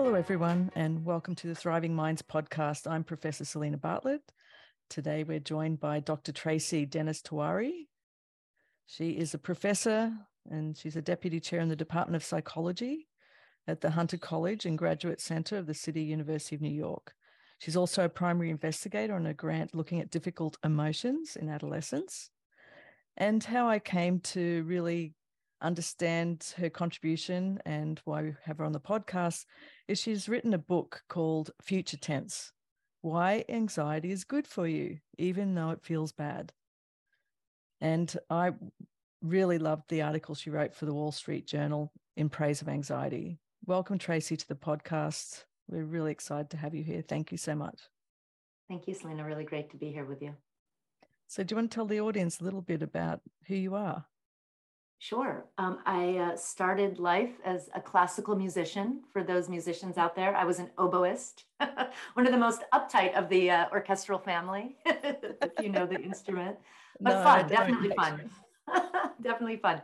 [0.00, 2.88] Hello, everyone, and welcome to the Thriving Minds podcast.
[2.88, 4.22] I'm Professor Selena Bartlett.
[4.88, 6.30] Today, we're joined by Dr.
[6.30, 7.88] Tracy Dennis Tiwari.
[8.86, 10.12] She is a professor
[10.48, 13.08] and she's a deputy chair in the Department of Psychology
[13.66, 17.12] at the Hunter College and Graduate Center of the City University of New York.
[17.58, 22.30] She's also a primary investigator on a grant looking at difficult emotions in adolescence.
[23.16, 25.14] And how I came to really
[25.60, 29.44] understand her contribution and why we have her on the podcast
[29.86, 32.52] is she's written a book called Future Tense
[33.00, 36.52] Why Anxiety is Good for You, even though it feels bad.
[37.80, 38.52] And I
[39.22, 43.38] really loved the article she wrote for the Wall Street Journal in praise of anxiety.
[43.66, 45.44] Welcome, Tracy, to the podcast.
[45.68, 47.02] We're really excited to have you here.
[47.02, 47.80] Thank you so much.
[48.68, 49.24] Thank you, Selena.
[49.24, 50.34] Really great to be here with you.
[51.26, 54.06] So, do you want to tell the audience a little bit about who you are?
[55.00, 55.46] Sure.
[55.58, 59.02] Um, I uh, started life as a classical musician.
[59.12, 61.44] For those musicians out there, I was an oboist,
[62.14, 66.56] one of the most uptight of the uh, orchestral family, if you know the instrument.
[67.00, 68.28] But no, fun, definitely fun.
[69.22, 69.82] definitely fun.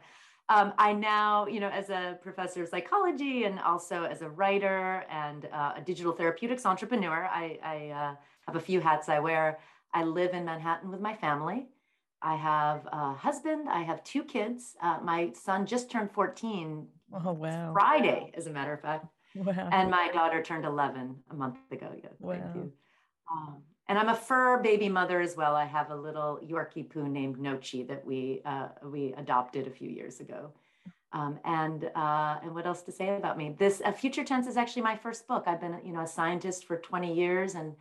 [0.49, 5.05] Um, I now, you know, as a professor of psychology and also as a writer
[5.09, 8.15] and uh, a digital therapeutics entrepreneur, I, I uh,
[8.49, 9.61] have a few hats I wear.
[9.93, 11.69] I live in Manhattan with my family.
[12.25, 13.69] I have a husband.
[13.69, 14.77] I have two kids.
[14.83, 17.73] Uh, my son just turned 14 oh, wow.
[17.75, 19.07] Friday, as a matter of fact.
[19.37, 19.69] Wow.
[19.71, 21.91] And my daughter turned 11 a month ago.
[21.95, 22.33] Yeah, wow.
[22.33, 22.73] thank you.
[23.31, 25.55] Um, and I'm a fur baby mother as well.
[25.55, 29.91] I have a little Yorkie poo named Nochi that we uh, we adopted a few
[29.91, 30.53] years ago.
[31.13, 33.55] Um, and uh, and what else to say about me?
[33.59, 35.45] This uh, Future Tense is actually my first book.
[35.47, 37.75] I've been you know a scientist for 20 years, and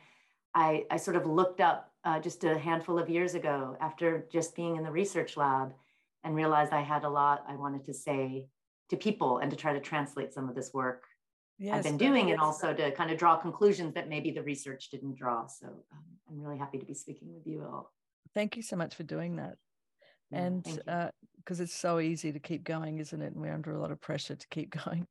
[0.53, 4.55] I I sort of looked up uh, just a handful of years ago after just
[4.55, 5.73] being in the research lab
[6.23, 8.47] and realized I had a lot I wanted to say
[8.89, 11.03] to people and to try to translate some of this work
[11.57, 14.89] yes, I've been doing and also to kind of draw conclusions that maybe the research
[14.89, 15.47] didn't draw.
[15.47, 17.91] So um, I'm really happy to be speaking with you all.
[18.33, 19.55] Thank you so much for doing that.
[20.31, 23.33] and because uh, it's so easy to keep going, isn't it?
[23.33, 25.07] And we're under a lot of pressure to keep going.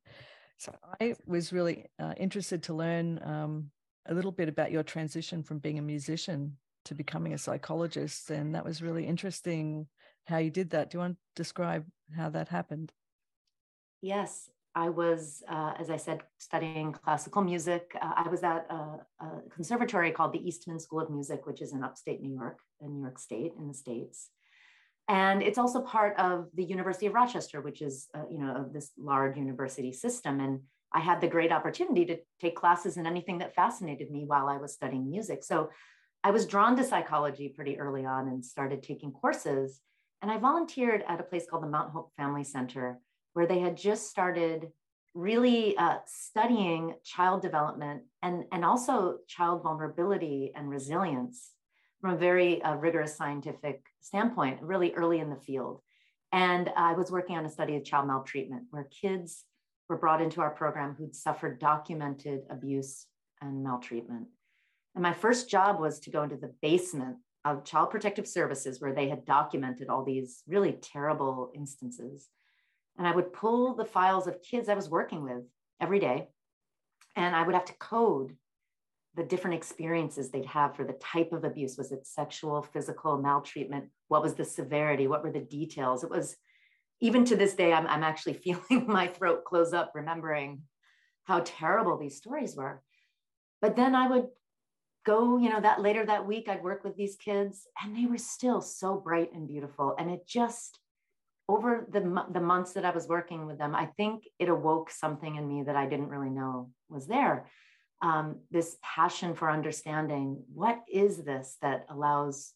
[0.57, 3.71] So I was really uh, interested to learn um,
[4.05, 8.29] a little bit about your transition from being a musician to becoming a psychologist.
[8.29, 9.87] And that was really interesting
[10.25, 10.89] how you did that.
[10.89, 11.85] Do you want to describe
[12.15, 12.91] how that happened?
[14.01, 17.95] Yes, I was, uh, as I said, studying classical music.
[18.01, 21.73] Uh, I was at a, a, conservatory called the Eastman School of Music, which is
[21.73, 24.29] in upstate New York, in New York State, in the States.
[25.07, 28.91] And it's also part of the University of Rochester, which is, uh, you know, this
[28.97, 30.39] large university system.
[30.39, 30.61] And
[30.91, 34.57] I had the great opportunity to take classes in anything that fascinated me while I
[34.57, 35.43] was studying music.
[35.43, 35.69] So
[36.23, 39.81] I was drawn to psychology pretty early on and started taking courses.
[40.21, 42.99] And I volunteered at a place called the Mount Hope Family Center,
[43.33, 44.69] where they had just started
[45.13, 51.51] really uh, studying child development and, and also child vulnerability and resilience
[51.99, 55.81] from a very uh, rigorous scientific standpoint, really early in the field.
[56.31, 59.43] And I was working on a study of child maltreatment, where kids
[59.89, 63.05] were brought into our program who'd suffered documented abuse
[63.41, 64.27] and maltreatment.
[64.95, 68.93] And my first job was to go into the basement of Child Protective Services, where
[68.93, 72.29] they had documented all these really terrible instances.
[72.97, 75.43] And I would pull the files of kids I was working with
[75.81, 76.29] every day,
[77.15, 78.35] and I would have to code
[79.15, 81.77] the different experiences they'd have for the type of abuse.
[81.77, 83.89] Was it sexual, physical, maltreatment?
[84.07, 85.07] What was the severity?
[85.07, 86.03] What were the details?
[86.03, 86.35] It was,
[86.99, 88.33] even to this day, I'm, I'm actually
[88.69, 90.61] feeling my throat close up, remembering
[91.25, 92.81] how terrible these stories were.
[93.61, 94.27] But then I would
[95.05, 98.17] go, you know, that later that week, I'd work with these kids and they were
[98.17, 99.95] still so bright and beautiful.
[99.97, 100.79] And it just,
[101.49, 105.35] over the, the months that I was working with them, I think it awoke something
[105.35, 107.49] in me that I didn't really know was there.
[108.01, 112.53] Um, this passion for understanding what is this that allows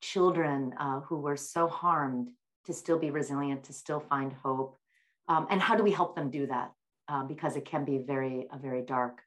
[0.00, 2.30] children uh, who were so harmed
[2.66, 4.76] to still be resilient, to still find hope,
[5.28, 6.72] um, and how do we help them do that?
[7.08, 9.20] Uh, because it can be very a very dark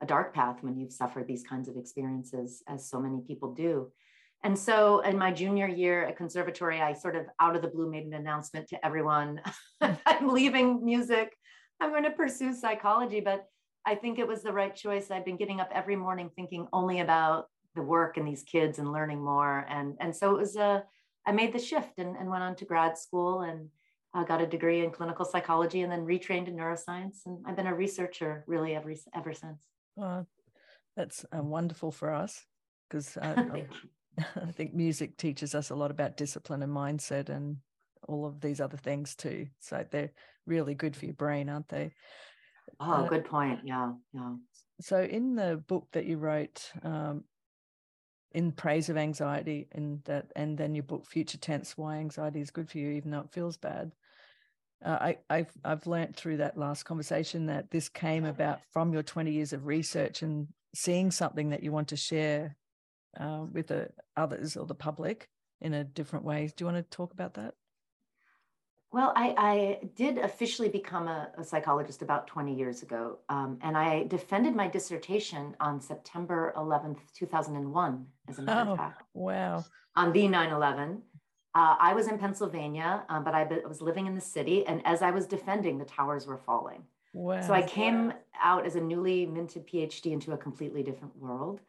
[0.00, 3.90] a dark path when you've suffered these kinds of experiences, as so many people do.
[4.44, 7.90] And so in my junior year at conservatory, I sort of out of the blue
[7.90, 9.40] made an announcement to everyone
[9.80, 11.36] I'm leaving music.
[11.80, 13.20] I'm going to pursue psychology.
[13.20, 13.46] But
[13.84, 15.10] I think it was the right choice.
[15.10, 18.92] I've been getting up every morning thinking only about the work and these kids and
[18.92, 19.66] learning more.
[19.68, 20.84] And, and so it was a,
[21.26, 23.68] I made the shift and, and went on to grad school and
[24.14, 27.26] uh, got a degree in clinical psychology and then retrained in neuroscience.
[27.26, 29.64] And I've been a researcher really ever, ever since.
[29.98, 30.28] Well,
[30.96, 32.46] that's uh, wonderful for us
[32.88, 33.64] because uh,
[34.18, 37.56] I think music teaches us a lot about discipline and mindset and
[38.06, 39.48] all of these other things too.
[39.58, 40.12] So they're
[40.46, 41.90] really good for your brain, aren't they?
[42.78, 43.60] Oh, uh, good point.
[43.64, 44.34] Yeah, yeah.
[44.80, 47.24] So in the book that you wrote, um,
[48.32, 52.52] in praise of anxiety, and that, and then your book Future Tense: Why Anxiety is
[52.52, 53.90] Good for You, even though it feels bad.
[54.84, 59.02] Uh, I, I've I've learned through that last conversation that this came about from your
[59.02, 62.56] 20 years of research and seeing something that you want to share
[63.18, 65.28] uh, with the others or the public
[65.60, 66.50] in a different way.
[66.56, 67.54] Do you want to talk about that?
[68.90, 73.76] Well, I, I did officially become a, a, psychologist about 20 years ago, um, and
[73.76, 79.02] I defended my dissertation on September 11th, 2001, as a matter oh, of fact.
[79.12, 79.64] Wow.
[79.94, 81.02] On the 9 11.
[81.58, 85.02] Uh, I was in Pennsylvania, um, but I was living in the city, and as
[85.02, 86.84] I was defending, the towers were falling.
[87.12, 87.40] Wow.
[87.40, 91.60] So I came out as a newly minted PhD into a completely different world,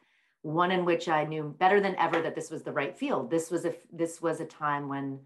[0.43, 3.31] one in which I knew better than ever that this was the right field.
[3.31, 5.21] This was a this was a time when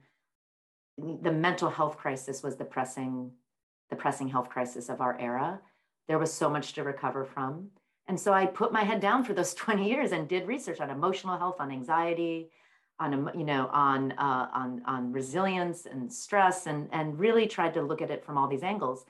[0.98, 3.32] the mental health crisis was the pressing
[3.90, 5.60] the pressing health crisis of our era
[6.08, 7.70] there was so much to recover from
[8.08, 10.90] and so i put my head down for those 20 years and did research on
[10.90, 12.50] emotional health on anxiety
[13.00, 17.82] on you know on uh, on on resilience and stress and and really tried to
[17.82, 19.06] look at it from all these angles.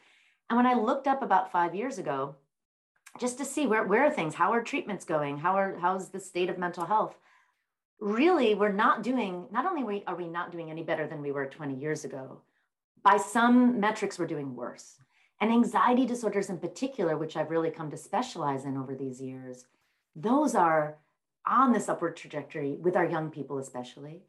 [0.50, 2.35] And when i looked up about five years ago
[3.19, 6.19] just to see where, where are things how are treatments going how are how's the
[6.19, 7.15] state of mental health
[8.00, 11.45] really we're not doing not only are we not doing any better than we were
[11.45, 12.41] 20 years ago
[13.03, 14.95] by some metrics we're doing worse.
[15.41, 19.65] And anxiety disorders in particular which i've really come to specialize in over these years
[20.15, 20.97] those are
[21.45, 24.21] on this upward trajectory with our young people especially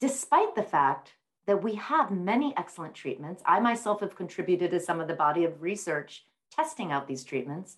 [0.00, 1.12] despite the fact
[1.46, 5.44] that we have many excellent treatments i myself have contributed to some of the body
[5.44, 7.76] of research testing out these treatments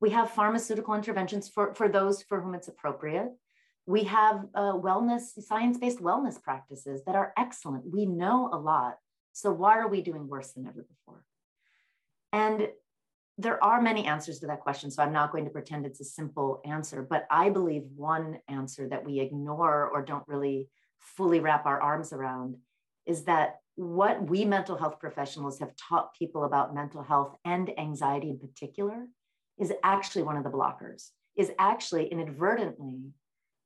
[0.00, 3.32] we have pharmaceutical interventions for, for those for whom it's appropriate
[3.88, 7.90] we have uh, wellness, science based wellness practices that are excellent.
[7.90, 8.98] We know a lot.
[9.32, 11.24] So why are we doing worse than ever before?
[12.30, 12.68] And
[13.38, 14.90] there are many answers to that question.
[14.90, 18.88] So I'm not going to pretend it's a simple answer, but I believe one answer
[18.88, 20.68] that we ignore or don't really
[20.98, 22.56] fully wrap our arms around
[23.06, 28.28] is that what we mental health professionals have taught people about mental health and anxiety
[28.30, 29.06] in particular
[29.56, 33.12] is actually one of the blockers, is actually inadvertently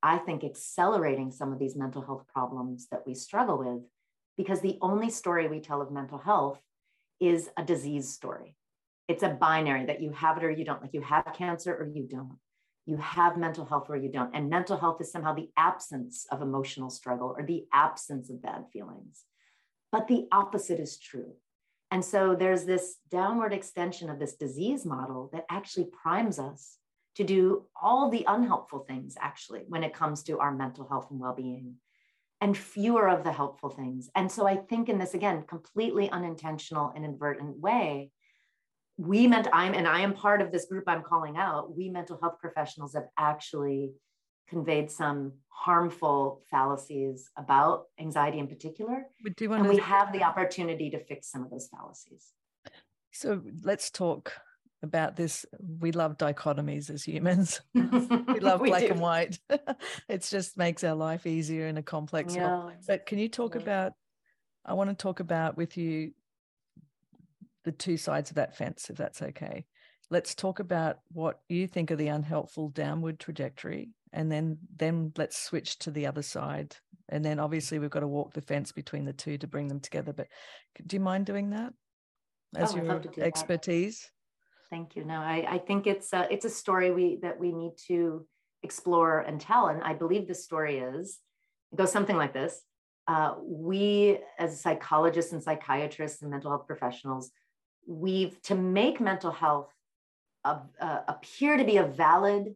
[0.02, 3.82] I think, accelerating some of these mental health problems that we struggle with
[4.36, 6.60] because the only story we tell of mental health
[7.20, 8.56] is a disease story.
[9.12, 11.86] It's a binary that you have it or you don't, like you have cancer or
[11.86, 12.38] you don't.
[12.86, 14.34] You have mental health or you don't.
[14.34, 18.64] And mental health is somehow the absence of emotional struggle or the absence of bad
[18.72, 19.24] feelings.
[19.92, 21.34] But the opposite is true.
[21.90, 26.78] And so there's this downward extension of this disease model that actually primes us
[27.16, 31.20] to do all the unhelpful things, actually, when it comes to our mental health and
[31.20, 31.74] well being,
[32.40, 34.08] and fewer of the helpful things.
[34.16, 38.10] And so I think in this, again, completely unintentional and inadvertent way,
[38.96, 42.18] we meant I'm, and I am part of this group I'm calling out, we mental
[42.20, 43.92] health professionals have actually
[44.48, 49.06] conveyed some harmful fallacies about anxiety in particular.
[49.24, 52.32] we do want and we have the opportunity to fix some of those fallacies.
[53.12, 54.32] So let's talk
[54.82, 55.46] about this
[55.80, 58.88] we love dichotomies as humans we love we black do.
[58.88, 59.38] and white
[60.08, 62.48] it just makes our life easier in a complex yeah.
[62.48, 63.60] world but can you talk yeah.
[63.60, 63.92] about
[64.66, 66.12] i want to talk about with you
[67.64, 69.64] the two sides of that fence if that's okay
[70.10, 75.38] let's talk about what you think are the unhelpful downward trajectory and then then let's
[75.38, 76.76] switch to the other side
[77.08, 79.80] and then obviously we've got to walk the fence between the two to bring them
[79.80, 80.26] together but
[80.86, 81.72] do you mind doing that
[82.56, 84.10] as oh, your expertise
[84.72, 85.04] Thank you.
[85.04, 88.26] No, I, I think it's a, it's a story we that we need to
[88.62, 89.66] explore and tell.
[89.66, 91.18] And I believe the story is
[91.70, 92.58] it goes something like this.
[93.06, 97.30] Uh, we, as psychologists and psychiatrists and mental health professionals,
[97.86, 99.72] we've to make mental health
[100.44, 100.58] uh,
[101.08, 102.54] appear to be a valid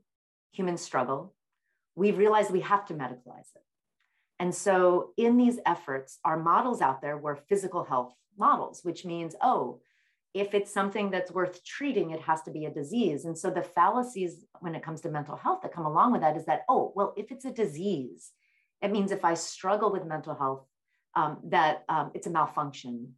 [0.52, 1.34] human struggle,
[1.94, 3.62] we've realized we have to medicalize it.
[4.38, 9.34] And so, in these efforts, our models out there were physical health models, which means,
[9.40, 9.80] oh,
[10.34, 13.24] if it's something that's worth treating, it has to be a disease.
[13.24, 16.36] And so the fallacies when it comes to mental health that come along with that
[16.36, 18.32] is that, oh, well, if it's a disease,
[18.82, 20.66] it means if I struggle with mental health,
[21.14, 23.14] um, that um, it's a malfunction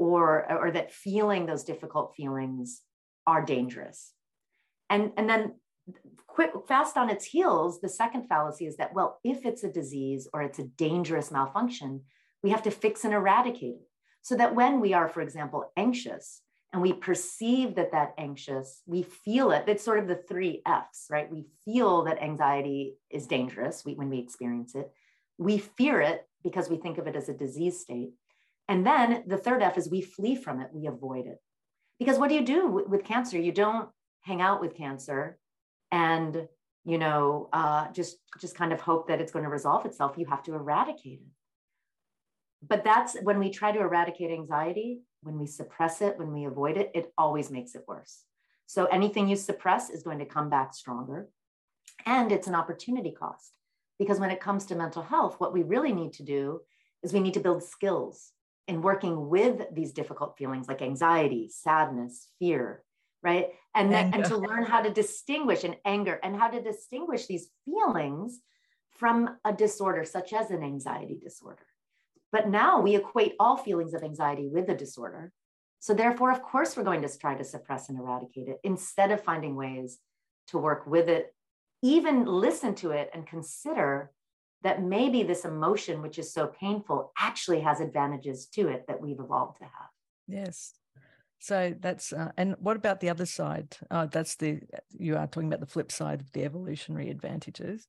[0.00, 2.80] or, or that feeling those difficult feelings
[3.26, 4.12] are dangerous.
[4.88, 5.56] And, and then
[6.26, 10.26] quick, fast on its heels, the second fallacy is that, well, if it's a disease
[10.32, 12.00] or it's a dangerous malfunction,
[12.42, 13.88] we have to fix and eradicate it.
[14.22, 16.40] So that when we are, for example, anxious,
[16.72, 21.06] and we perceive that that anxious we feel it it's sort of the three f's
[21.10, 24.88] right we feel that anxiety is dangerous when we experience it
[25.36, 28.10] we fear it because we think of it as a disease state
[28.68, 31.40] and then the third f is we flee from it we avoid it
[31.98, 33.38] Because what do you do with, cancer?
[33.38, 33.88] You don't
[34.22, 35.38] hang out with cancer
[35.92, 36.48] and
[36.84, 40.16] you know uh, just just kind of hope that it's going to resolve itself.
[40.16, 41.32] You have to eradicate it.
[42.66, 46.76] But that's when we try to eradicate anxiety, when we suppress it, when we avoid
[46.76, 48.24] it, it always makes it worse.
[48.66, 51.28] So anything you suppress is going to come back stronger.
[52.06, 53.52] And it's an opportunity cost
[53.98, 56.60] because when it comes to mental health, what we really need to do
[57.02, 58.32] is we need to build skills
[58.70, 62.84] in working with these difficult feelings like anxiety, sadness, fear,
[63.20, 63.48] right?
[63.74, 67.48] And then, and to learn how to distinguish and anger and how to distinguish these
[67.64, 68.38] feelings
[68.92, 71.66] from a disorder such as an anxiety disorder.
[72.30, 75.32] But now we equate all feelings of anxiety with a disorder.
[75.80, 79.24] So, therefore, of course, we're going to try to suppress and eradicate it instead of
[79.24, 79.98] finding ways
[80.48, 81.34] to work with it,
[81.82, 84.12] even listen to it and consider
[84.62, 89.20] that maybe this emotion, which is so painful, actually has advantages to it that we've
[89.20, 89.90] evolved to have.
[90.28, 90.74] Yes.
[91.38, 93.76] So that's, uh, and what about the other side?
[93.90, 97.86] Uh, that's the, you are talking about the flip side of the evolutionary advantages.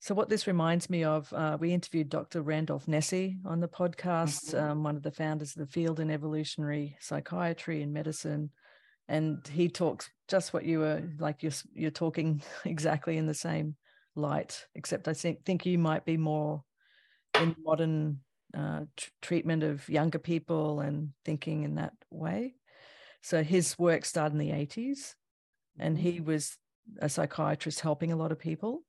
[0.00, 2.42] So, what this reminds me of, uh, we interviewed Dr.
[2.42, 4.70] Randolph Nesse on the podcast, mm-hmm.
[4.72, 8.50] um, one of the founders of the field in evolutionary psychiatry and medicine.
[9.08, 13.76] And he talks just what you were like, you're, you're talking exactly in the same
[14.14, 16.62] light, except I think, think you might be more
[17.40, 18.20] in modern
[18.56, 22.54] uh, t- treatment of younger people and thinking in that way.
[23.22, 25.14] So, his work started in the 80s,
[25.78, 26.26] and he mm-hmm.
[26.26, 26.56] was
[26.98, 28.82] a psychiatrist helping a lot of people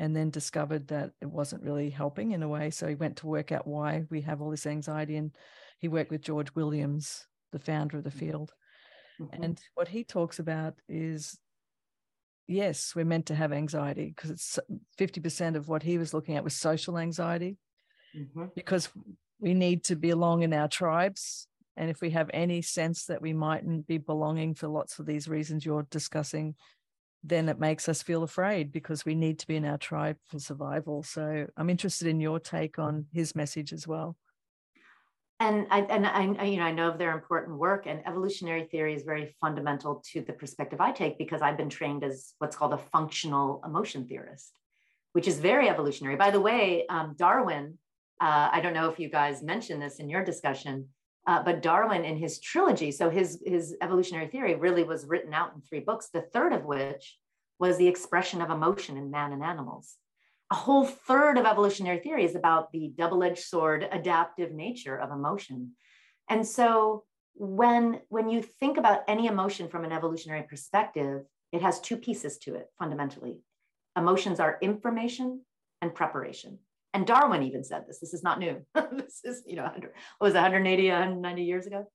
[0.00, 2.70] and then discovered that it wasn't really helping in a way.
[2.70, 5.16] So he went to work out why we have all this anxiety.
[5.16, 5.30] And
[5.78, 8.18] he worked with George Williams, the founder of the mm-hmm.
[8.18, 8.52] field.
[9.20, 9.42] Mm-hmm.
[9.42, 11.38] And what he talks about is
[12.50, 14.58] yes, we're meant to have anxiety because it's
[14.98, 17.56] 50% of what he was looking at was social anxiety
[18.16, 18.46] mm-hmm.
[18.54, 18.88] because
[19.38, 21.46] we need to belong in our tribes.
[21.76, 25.28] And if we have any sense that we mightn't be belonging for lots of these
[25.28, 26.56] reasons you're discussing,
[27.22, 30.38] then it makes us feel afraid because we need to be in our tribe for
[30.38, 31.02] survival.
[31.02, 34.16] So I'm interested in your take on his message as well.
[35.40, 38.94] And I and I you know I know of their important work and evolutionary theory
[38.94, 42.74] is very fundamental to the perspective I take because I've been trained as what's called
[42.74, 44.52] a functional emotion theorist,
[45.14, 46.16] which is very evolutionary.
[46.16, 47.78] By the way, um, Darwin.
[48.22, 50.88] Uh, I don't know if you guys mentioned this in your discussion,
[51.26, 55.52] uh, but Darwin, in his trilogy, so his, his evolutionary theory really was written out
[55.54, 57.16] in three books, the third of which
[57.58, 59.96] was the expression of emotion in man and animals.
[60.50, 65.12] A whole third of evolutionary theory is about the double edged sword adaptive nature of
[65.12, 65.72] emotion.
[66.28, 67.04] And so
[67.34, 72.38] when, when you think about any emotion from an evolutionary perspective, it has two pieces
[72.38, 73.38] to it fundamentally.
[73.96, 75.42] Emotions are information
[75.82, 76.58] and preparation.
[76.92, 78.00] And Darwin even said this.
[78.00, 78.60] This is not new.
[78.92, 81.86] this is, you know, 100, what was it, 180, 190 years ago?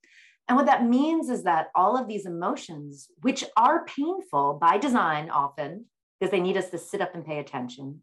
[0.48, 5.30] And what that means is that all of these emotions, which are painful by design
[5.30, 5.86] often,
[6.20, 8.02] because they need us to sit up and pay attention,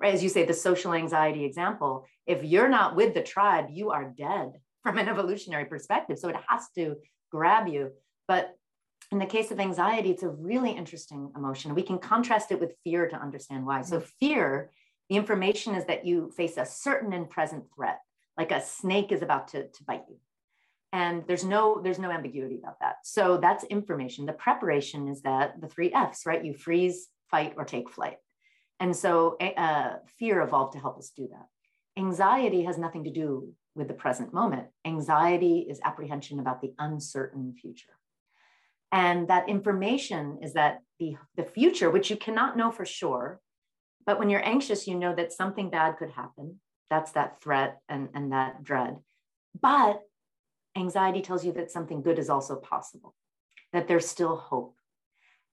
[0.00, 0.14] right?
[0.14, 4.04] As you say, the social anxiety example, if you're not with the tribe, you are
[4.04, 6.18] dead from an evolutionary perspective.
[6.18, 6.96] So it has to
[7.30, 7.92] grab you.
[8.28, 8.56] But
[9.10, 11.74] in the case of anxiety, it's a really interesting emotion.
[11.74, 13.82] We can contrast it with fear to understand why.
[13.82, 14.08] So, mm-hmm.
[14.18, 14.70] fear
[15.10, 18.00] the information is that you face a certain and present threat,
[18.38, 20.16] like a snake is about to, to bite you.
[20.92, 22.96] And there's no there's no ambiguity about that.
[23.02, 24.26] So that's information.
[24.26, 26.44] The preparation is that the three F's, right?
[26.44, 28.18] You freeze, fight, or take flight.
[28.80, 31.46] And so eh, uh, fear evolved to help us do that.
[31.96, 34.66] Anxiety has nothing to do with the present moment.
[34.84, 37.96] Anxiety is apprehension about the uncertain future.
[38.92, 43.40] And that information is that the, the future, which you cannot know for sure,
[44.06, 46.60] but when you're anxious, you know that something bad could happen.
[46.90, 48.98] That's that threat and, and that dread.
[49.60, 50.02] But
[50.76, 53.14] anxiety tells you that something good is also possible,
[53.72, 54.76] that there's still hope.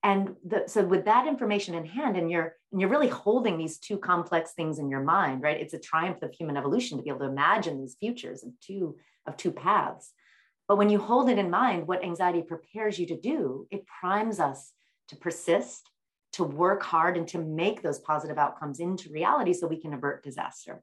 [0.04, 3.78] And the, so with that information in hand, and you're and you're really holding these
[3.78, 5.60] two complex things in your mind, right?
[5.60, 8.96] It's a triumph of human evolution to be able to imagine these futures of two
[9.28, 10.14] of two paths.
[10.68, 14.40] But when you hold it in mind, what anxiety prepares you to do, it primes
[14.40, 14.72] us
[15.10, 15.90] to persist,
[16.34, 20.24] to work hard and to make those positive outcomes into reality so we can avert
[20.24, 20.82] disaster.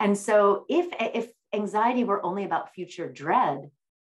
[0.00, 3.70] And so if if anxiety were only about future dread,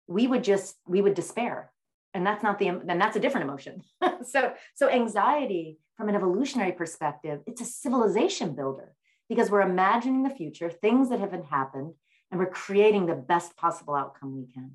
[0.07, 1.73] we would just we would despair.
[2.13, 3.82] And that's not the then that's a different emotion.
[4.24, 8.93] so so anxiety from an evolutionary perspective, it's a civilization builder
[9.29, 11.93] because we're imagining the future, things that haven't happened,
[12.32, 14.72] and we're creating the best possible outcome we can.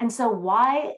[0.00, 0.94] And so why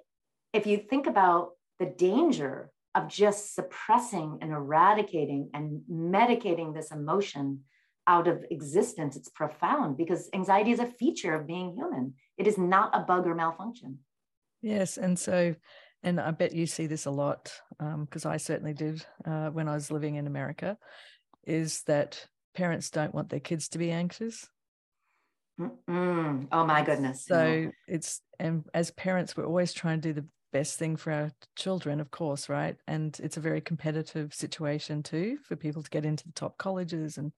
[0.52, 7.60] if you think about the danger of just suppressing and eradicating and medicating this emotion
[8.06, 12.14] out of existence, it's profound because anxiety is a feature of being human.
[12.38, 13.98] It is not a bug or malfunction.
[14.66, 14.96] Yes.
[14.96, 15.54] And so,
[16.02, 19.68] and I bet you see this a lot because um, I certainly did uh, when
[19.68, 20.76] I was living in America,
[21.46, 24.48] is that parents don't want their kids to be anxious.
[25.60, 26.48] Mm-mm.
[26.50, 27.24] Oh my goodness.
[27.26, 31.30] So it's, and as parents, we're always trying to do the best thing for our
[31.54, 32.76] children, of course, right?
[32.88, 37.18] And it's a very competitive situation too for people to get into the top colleges
[37.18, 37.30] and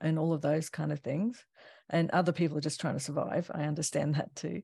[0.00, 1.44] and all of those kind of things.
[1.90, 3.50] And other people are just trying to survive.
[3.52, 4.62] I understand that too.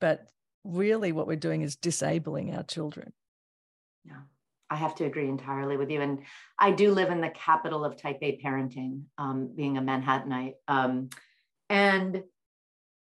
[0.00, 0.26] But
[0.68, 3.12] really what we're doing is disabling our children.
[4.04, 4.20] Yeah.
[4.70, 6.02] I have to agree entirely with you.
[6.02, 6.20] And
[6.58, 10.54] I do live in the capital of type A parenting, um, being a Manhattanite.
[10.68, 11.08] Um,
[11.70, 12.22] and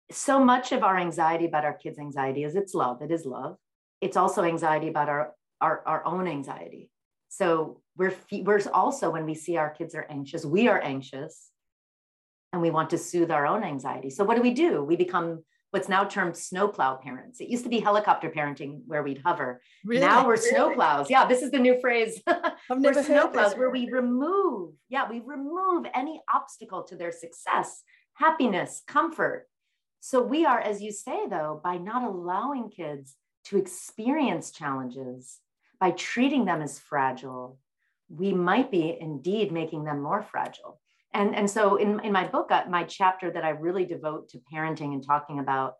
[0.10, 3.02] so much of our anxiety about our kids' anxiety is it's love.
[3.02, 3.58] It is love
[4.02, 6.90] it's also anxiety about our our, our own anxiety
[7.28, 11.50] so we're we're also when we see our kids are anxious we are anxious
[12.54, 15.44] and we want to soothe our own anxiety so what do we do we become
[15.72, 20.02] what's now termed snowplow parents it used to be helicopter parenting where we'd hover really?
[20.02, 20.52] now we're really?
[20.52, 25.10] snowplows yeah this is the new phrase I've never we're snowplows where we remove yeah
[25.10, 27.84] we remove any obstacle to their success
[28.14, 29.48] happiness comfort
[30.00, 35.40] so we are as you say though by not allowing kids to experience challenges
[35.80, 37.58] by treating them as fragile,
[38.10, 40.80] we might be indeed making them more fragile.
[41.14, 44.42] And, and so in, in my book, uh, my chapter that I really devote to
[44.54, 45.76] parenting and talking about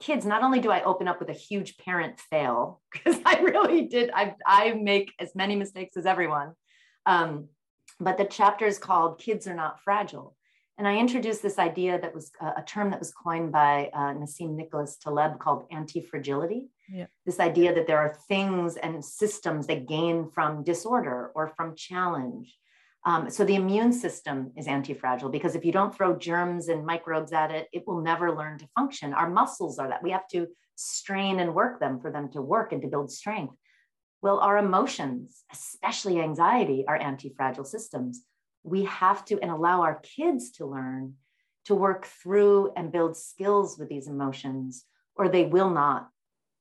[0.00, 3.86] kids, not only do I open up with a huge parent fail, because I really
[3.86, 6.52] did, I, I make as many mistakes as everyone.
[7.06, 7.48] Um,
[8.00, 10.36] but the chapter is called Kids Are Not Fragile.
[10.76, 14.12] And I introduced this idea that was uh, a term that was coined by uh,
[14.14, 16.66] Nassim Nicholas Taleb called anti-fragility.
[16.88, 17.06] Yeah.
[17.24, 22.56] This idea that there are things and systems that gain from disorder or from challenge.
[23.06, 27.32] Um, so the immune system is anti-fragile because if you don't throw germs and microbes
[27.32, 29.12] at it, it will never learn to function.
[29.12, 30.46] Our muscles are that we have to
[30.76, 33.54] strain and work them for them to work and to build strength.
[34.22, 38.24] Well, our emotions, especially anxiety, are anti-fragile systems
[38.64, 41.14] we have to and allow our kids to learn
[41.66, 46.08] to work through and build skills with these emotions or they will not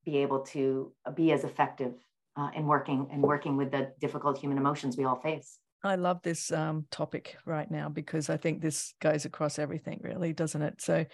[0.05, 1.93] be able to be as effective
[2.35, 6.21] uh, in working and working with the difficult human emotions we all face i love
[6.23, 10.81] this um, topic right now because i think this goes across everything really doesn't it
[10.81, 11.05] so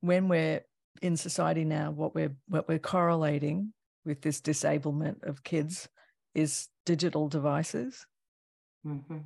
[0.00, 0.60] when we're
[1.02, 3.72] in society now what we're what we're correlating
[4.04, 5.88] with this disablement of kids
[6.34, 8.06] is digital devices
[8.86, 9.18] mm-hmm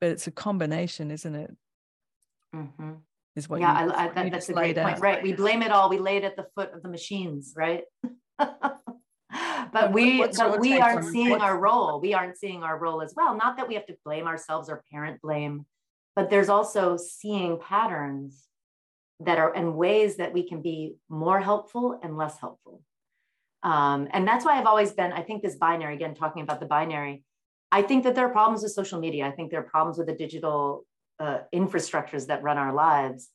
[0.00, 1.50] but it's a combination, isn't it?
[2.54, 2.92] Mm-hmm.
[3.36, 3.60] Is what?
[3.60, 5.00] Yeah, I, I, that, that's a great point.
[5.00, 5.88] Right, we blame it all.
[5.88, 7.82] We lay it at the foot of the machines, right?
[9.72, 11.42] but we but we aren't seeing what's...
[11.42, 12.00] our role.
[12.00, 13.36] We aren't seeing our role as well.
[13.36, 15.66] Not that we have to blame ourselves or parent blame,
[16.16, 18.44] but there's also seeing patterns
[19.20, 22.82] that are and ways that we can be more helpful and less helpful.
[23.62, 25.12] Um, and that's why I've always been.
[25.12, 27.24] I think this binary again, talking about the binary
[27.70, 29.26] I think that there are problems with social media.
[29.26, 30.86] I think there are problems with the digital
[31.20, 33.28] uh, infrastructures that run our lives.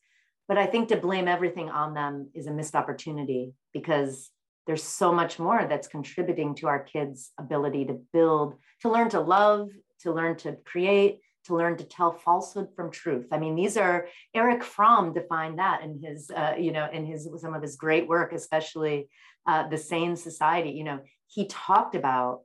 [0.47, 4.29] But I think to blame everything on them is a missed opportunity because
[4.65, 9.19] there's so much more that's contributing to our kids' ability to build, to learn to
[9.19, 9.69] love,
[10.01, 13.27] to learn to create, to learn to tell falsehood from truth.
[13.31, 17.27] I mean, these are Erich Fromm defined that in his, uh, you know, in his
[17.37, 19.09] some of his great work, especially
[19.45, 20.71] uh, the Sane Society.
[20.71, 22.41] You know, he talked about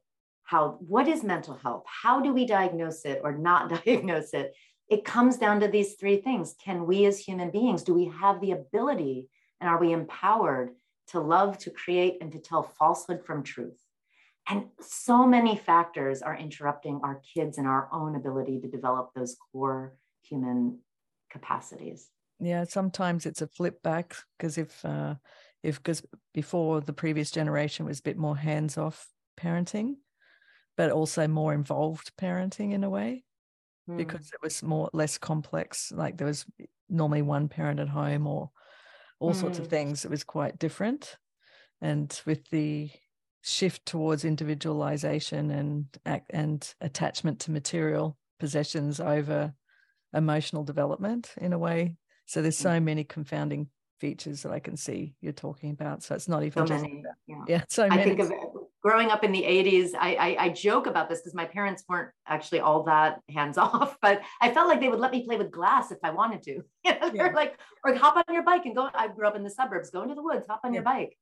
[0.49, 4.55] how what is mental health how do we diagnose it or not diagnose it
[4.89, 8.41] it comes down to these three things can we as human beings do we have
[8.41, 9.29] the ability
[9.61, 10.71] and are we empowered
[11.09, 13.79] to love to create and to tell falsehood from truth.
[14.49, 19.37] And so many factors are interrupting our kids and our own ability to develop those
[19.53, 20.79] core human
[21.31, 22.09] capacities.
[22.41, 25.17] Yeah sometimes it's a flip back because if uh
[25.65, 29.97] if because before the previous generation was a bit more hands off parenting
[30.79, 33.25] but also more involved parenting in a way
[33.91, 33.97] mm.
[33.97, 35.93] because it was more less complex.
[35.93, 36.47] Like there was
[36.89, 38.51] normally one parent at home or
[39.21, 39.41] all mm.
[39.41, 39.71] sorts of hmm.
[39.71, 41.17] things it was quite different
[41.81, 42.91] and with the
[43.43, 45.87] shift towards individualization and
[46.31, 49.53] and attachment to material possessions over
[50.15, 55.15] emotional development in a way so there's so many confounding features that I can see
[55.21, 56.03] you're talking about.
[56.03, 57.03] So it's not even so many.
[57.27, 57.37] Yeah.
[57.47, 58.31] yeah, so I think of
[58.83, 59.91] growing up in the 80s.
[59.99, 63.97] I, I, I joke about this because my parents weren't actually all that hands off,
[64.03, 66.63] but I felt like they would let me play with glass if I wanted to.
[66.85, 67.33] They're yeah.
[67.35, 68.89] like, or hop on your bike and go.
[68.95, 69.91] I grew up in the suburbs.
[69.91, 70.47] Go into the woods.
[70.49, 70.79] Hop on yeah.
[70.79, 71.17] your bike.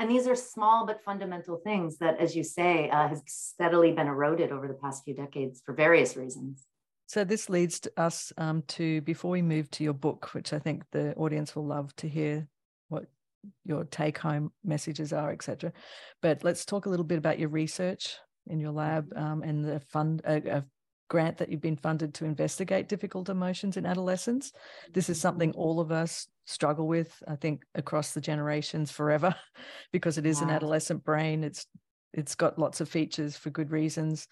[0.00, 4.06] And these are small but fundamental things that, as you say, uh, has steadily been
[4.06, 6.66] eroded over the past few decades for various reasons.
[7.06, 10.58] So this leads to us um, to before we move to your book, which I
[10.58, 12.46] think the audience will love to hear
[12.88, 13.06] what
[13.64, 15.72] your take home messages are, etc.
[16.22, 19.22] But let's talk a little bit about your research in your lab mm-hmm.
[19.22, 20.62] um, and the fund uh,
[21.08, 24.52] grant that you've been funded to investigate difficult emotions in adolescents.
[24.92, 25.60] This is something mm-hmm.
[25.60, 29.34] all of us struggle with, I think, across the generations forever,
[29.92, 31.44] because it is an adolescent brain.
[31.44, 31.66] It's
[32.14, 34.28] it's got lots of features for good reasons.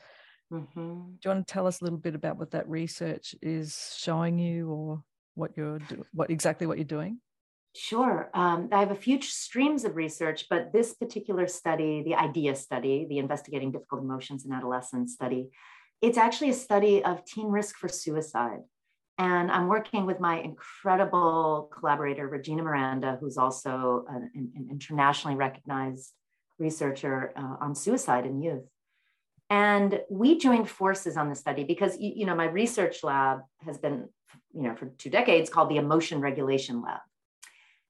[0.52, 0.80] Mm-hmm.
[0.80, 4.38] Do you want to tell us a little bit about what that research is showing
[4.38, 5.02] you, or
[5.34, 7.20] what you're do- what exactly what you're doing?
[7.76, 8.30] Sure.
[8.32, 13.06] Um, I have a few streams of research, but this particular study, the IDEA study,
[13.08, 15.50] the Investigating Difficult Emotions in Adolescents study,
[16.00, 18.60] it's actually a study of teen risk for suicide.
[19.18, 26.12] And I'm working with my incredible collaborator, Regina Miranda, who's also an, an internationally recognized
[26.58, 28.64] researcher uh, on suicide in youth.
[29.50, 33.76] And we joined forces on the study because, you, you know, my research lab has
[33.76, 34.08] been,
[34.54, 37.00] you know, for two decades called the Emotion Regulation Lab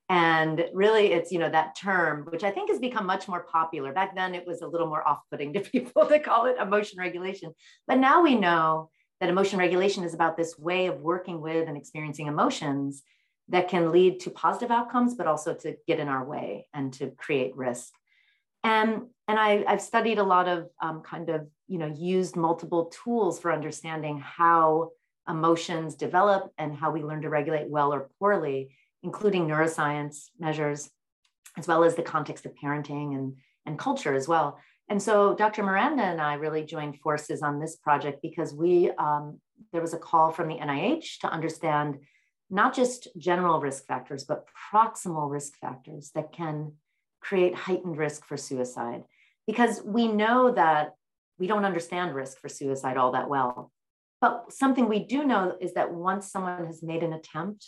[0.09, 3.93] and really it's you know that term which i think has become much more popular.
[3.93, 7.55] Back then it was a little more off-putting to people to call it emotion regulation.
[7.87, 8.91] But now we know
[9.21, 13.03] that emotion regulation is about this way of working with and experiencing emotions
[13.49, 17.11] that can lead to positive outcomes but also to get in our way and to
[17.13, 17.93] create risk.
[18.65, 22.93] And and I, have studied a lot of um, kind of you know used multiple
[23.05, 24.91] tools for understanding how
[25.29, 28.71] emotions develop and how we learn to regulate well or poorly
[29.03, 30.91] including neuroscience measures,
[31.57, 34.59] as well as the context of parenting and, and culture as well.
[34.89, 35.63] And so Dr.
[35.63, 39.41] Miranda and I really joined forces on this project because we um,
[39.73, 41.99] there was a call from the NIH to understand
[42.51, 46.73] not just general risk factors, but proximal risk factors that can
[47.21, 49.03] create heightened risk for suicide.
[49.47, 50.95] Because we know that
[51.39, 53.73] we don't understand risk for suicide all that well.
[54.21, 57.67] But something we do know is that once someone has made an attempt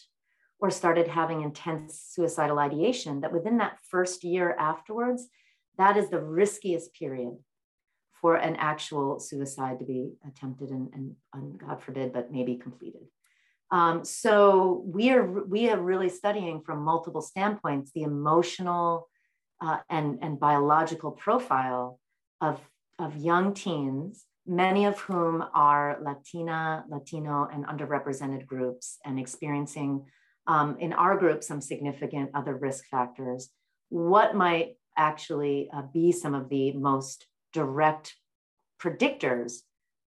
[0.60, 5.28] or started having intense suicidal ideation, that within that first year afterwards,
[5.76, 7.36] that is the riskiest period
[8.20, 13.02] for an actual suicide to be attempted and, and, and God forbid, but maybe completed.
[13.70, 19.08] Um, so we are we are really studying from multiple standpoints the emotional
[19.60, 22.00] uh, and and biological profile
[22.40, 22.60] of
[22.98, 30.06] of young teens, many of whom are Latina, Latino, and underrepresented groups, and experiencing
[30.48, 33.50] um, in our group some significant other risk factors.
[33.90, 38.16] What might actually uh, be some of the most direct
[38.80, 39.58] predictors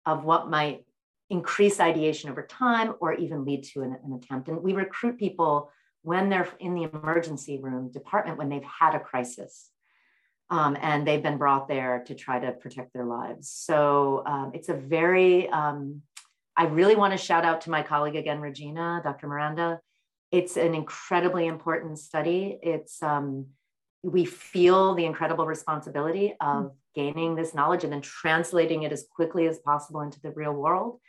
[0.05, 0.85] of what might
[1.29, 4.47] increase ideation over time or even lead to an, an attempt?
[4.47, 5.69] And we recruit people
[6.01, 9.69] when they're in the emergency room department when they've had a crisis.
[10.49, 13.49] Um, and they've been brought there to try to protect their lives.
[13.49, 16.01] So um, it's a very, um,
[16.57, 19.27] I really want to shout out to my colleague again, Regina, Dr.
[19.27, 19.79] Miranda,
[20.31, 22.57] it's an incredibly important study.
[22.63, 23.47] It's um,
[24.03, 26.71] we feel the incredible responsibility of mm.
[26.95, 30.99] gaining this knowledge and then translating it as quickly as possible into the real world.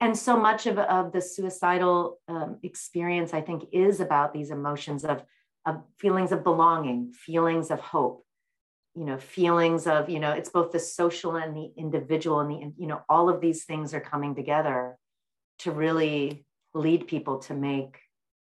[0.00, 5.04] And so much of, of the suicidal um, experience, I think, is about these emotions
[5.04, 5.22] of,
[5.66, 8.24] of feelings of belonging, feelings of hope,
[8.94, 12.72] you know, feelings of, you know, it's both the social and the individual and the,
[12.78, 14.96] you know, all of these things are coming together
[15.60, 17.98] to really lead people to make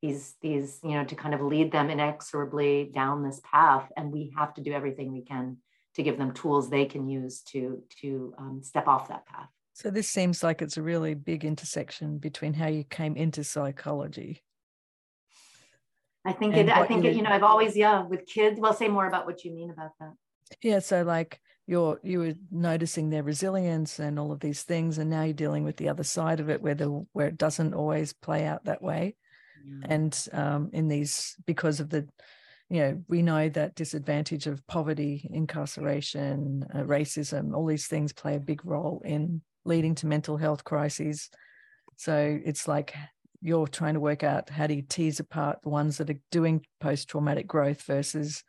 [0.02, 4.34] these these you know to kind of lead them inexorably down this path and we
[4.36, 5.56] have to do everything we can
[5.94, 9.48] to give them tools they can use to to um, step off that path.
[9.74, 14.42] So this seems like it's a really big intersection between how you came into psychology.
[16.24, 18.72] I think it i think you, it, you know i've always yeah with kids well
[18.72, 20.12] say more about what you mean about that.
[20.62, 25.10] Yeah so like you're you were noticing their resilience and all of these things and
[25.10, 28.12] now you're dealing with the other side of it where the where it doesn't always
[28.12, 29.16] play out that way
[29.84, 32.06] and um, in these because of the
[32.70, 38.36] you know we know that disadvantage of poverty incarceration uh, racism all these things play
[38.36, 41.28] a big role in leading to mental health crises
[41.96, 42.94] so it's like
[43.42, 46.64] you're trying to work out how do you tease apart the ones that are doing
[46.80, 48.42] post-traumatic growth versus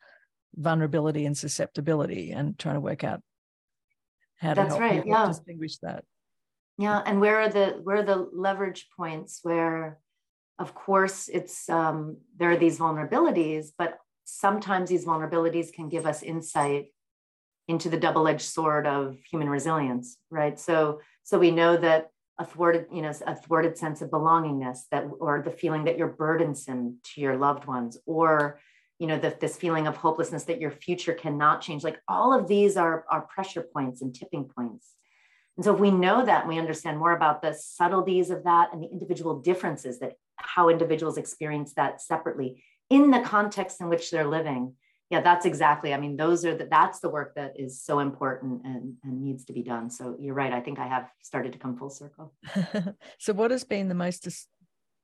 [0.55, 3.21] vulnerability and susceptibility and trying to work out
[4.37, 5.03] how to That's help right.
[5.05, 5.27] yeah.
[5.27, 6.05] distinguish that
[6.77, 9.99] yeah and where are the where are the leverage points where
[10.59, 16.23] of course, it's um, there are these vulnerabilities, but sometimes these vulnerabilities can give us
[16.23, 16.87] insight
[17.67, 20.59] into the double-edged sword of human resilience, right?
[20.59, 25.05] So, so we know that a thwarted, you know, a thwarted sense of belongingness, that
[25.19, 28.59] or the feeling that you're burdensome to your loved ones, or
[28.99, 31.83] you know, the, this feeling of hopelessness that your future cannot change.
[31.83, 34.93] Like all of these are are pressure points and tipping points.
[35.57, 38.81] And so if we know that we understand more about the subtleties of that and
[38.81, 44.27] the individual differences that how individuals experience that separately in the context in which they're
[44.27, 44.73] living.
[45.09, 48.65] Yeah that's exactly i mean those are the, that's the work that is so important
[48.65, 49.89] and, and needs to be done.
[49.89, 52.33] So you're right i think i have started to come full circle.
[53.19, 54.47] So what has been the most dis-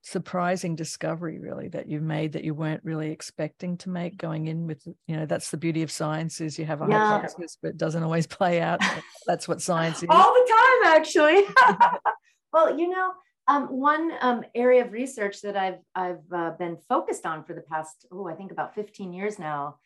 [0.02, 4.66] surprising discovery really that you've made that you weren't really expecting to make going in
[4.66, 7.20] with you know that's the beauty of science is you have a yeah.
[7.20, 8.80] hypothesis but it doesn't always play out.
[9.28, 10.08] That's what science is.
[10.10, 11.44] all the time actually.
[12.52, 13.12] Well you know
[13.50, 17.62] um, one um, area of research that I've I've uh, been focused on for the
[17.62, 19.80] past oh I think about 15 years now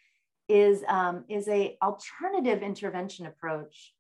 [0.50, 3.94] is um, is a alternative intervention approach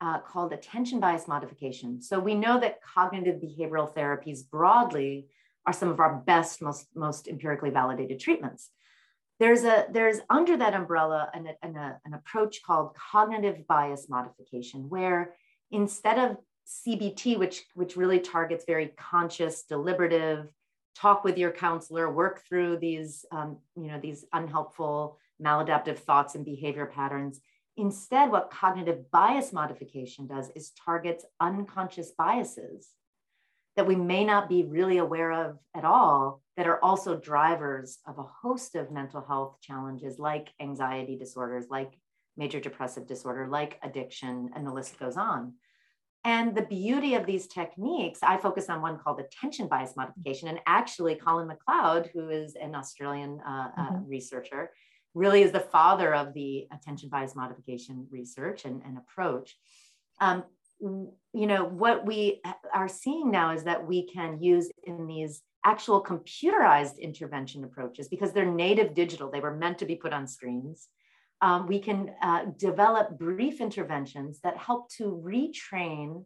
[0.00, 2.00] uh, called attention bias modification.
[2.00, 5.28] So we know that cognitive behavioral therapies broadly
[5.66, 8.70] are some of our best most most empirically validated treatments.
[9.38, 15.34] There's a there's under that umbrella an, an, an approach called cognitive bias modification where
[15.70, 20.52] instead of CBT, which, which really targets very conscious, deliberative,
[20.94, 26.44] talk with your counselor, work through these, um, you know, these unhelpful, maladaptive thoughts and
[26.44, 27.40] behavior patterns.
[27.76, 32.90] Instead, what cognitive bias modification does is targets unconscious biases
[33.76, 38.18] that we may not be really aware of at all that are also drivers of
[38.18, 41.92] a host of mental health challenges like anxiety disorders, like
[42.36, 45.54] major depressive disorder, like addiction, and the list goes on.
[46.24, 50.48] And the beauty of these techniques, I focus on one called attention bias modification.
[50.48, 53.96] And actually, Colin MacLeod, who is an Australian uh, uh mm-hmm.
[53.96, 54.70] uh, researcher,
[55.14, 59.56] really is the father of the attention bias modification research and, and approach.
[60.20, 60.44] Um,
[60.80, 62.40] you know, what we
[62.72, 68.32] are seeing now is that we can use in these actual computerized intervention approaches because
[68.32, 70.88] they're native digital, they were meant to be put on screens
[71.42, 76.24] um, we can uh, develop brief interventions that help to retrain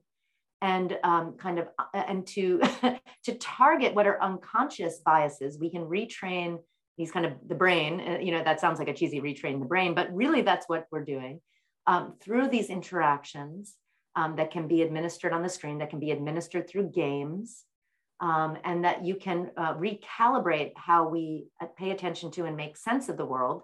[0.62, 2.60] and um, kind of uh, and to
[3.24, 5.58] to target what are unconscious biases.
[5.58, 6.58] We can retrain
[6.98, 9.66] these kind of the brain uh, you know that sounds like a cheesy retrain the
[9.66, 11.40] brain but really that's what we're doing
[11.86, 13.74] um, through these interactions
[14.16, 17.64] um, that can be administered on the screen that can be administered through games
[18.20, 22.76] um, and that you can uh, recalibrate how we uh, pay attention to and make
[22.76, 23.62] sense of the world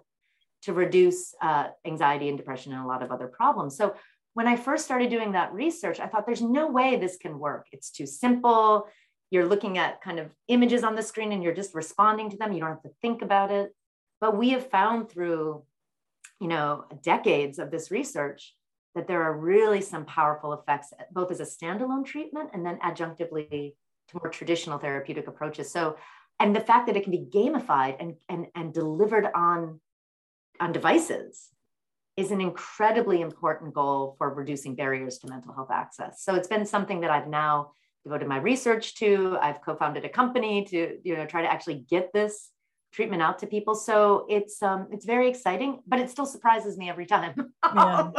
[0.63, 3.77] to reduce uh, anxiety and depression and a lot of other problems.
[3.77, 3.95] So
[4.33, 7.67] when I first started doing that research, I thought there's no way this can work.
[7.71, 8.87] It's too simple.
[9.29, 12.53] You're looking at kind of images on the screen and you're just responding to them.
[12.53, 13.71] You don't have to think about it.
[14.21, 15.63] But we have found through,
[16.39, 18.55] you know, decades of this research
[18.95, 23.73] that there are really some powerful effects, both as a standalone treatment and then adjunctively
[24.07, 25.71] to more traditional therapeutic approaches.
[25.71, 25.97] So,
[26.39, 29.79] and the fact that it can be gamified and, and, and delivered on
[30.59, 31.49] on devices
[32.15, 36.23] is an incredibly important goal for reducing barriers to mental health access.
[36.23, 37.71] So it's been something that I've now
[38.03, 39.37] devoted my research to.
[39.41, 42.49] I've co-founded a company to you know try to actually get this
[42.91, 43.73] treatment out to people.
[43.73, 47.33] So it's um, it's very exciting, but it still surprises me every time.
[47.75, 48.11] Yeah.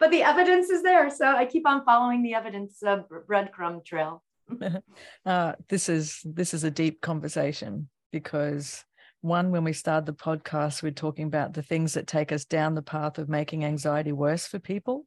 [0.00, 4.24] but the evidence is there, so I keep on following the evidence uh, breadcrumb trail.
[5.26, 8.84] uh, this is this is a deep conversation because
[9.22, 12.74] one, when we started the podcast, we're talking about the things that take us down
[12.74, 15.06] the path of making anxiety worse for people.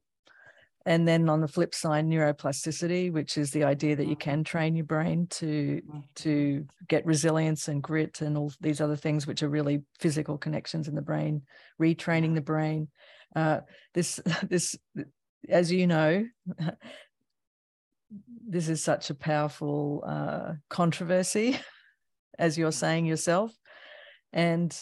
[0.85, 4.75] And then on the flip side, neuroplasticity, which is the idea that you can train
[4.75, 5.81] your brain to
[6.15, 10.89] to get resilience and grit and all these other things, which are really physical connections
[10.89, 11.43] in the brain,
[11.81, 12.89] retraining the brain.
[13.33, 13.61] Uh,
[13.93, 14.75] this this,
[15.47, 16.25] as you know,
[18.45, 21.57] this is such a powerful uh, controversy,
[22.37, 23.57] as you're saying yourself
[24.33, 24.75] and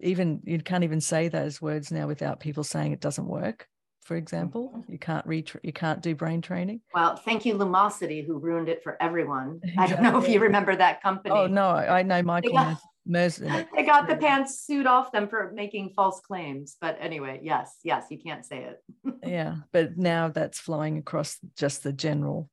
[0.00, 3.66] even you can't even say those words now without people saying it doesn't work
[4.08, 4.72] for example.
[4.74, 4.92] Mm-hmm.
[4.92, 6.80] you can't read you can't do brain training.
[6.94, 9.60] Well thank you lumosity who ruined it for everyone.
[9.76, 11.34] I don't know if you remember that company.
[11.34, 15.92] Oh no i know michael got, they got the pants suit off them for making
[15.94, 16.76] false claims.
[16.80, 18.82] But anyway yes yes you can't say it.
[19.26, 22.48] Yeah but now that's flowing across just the general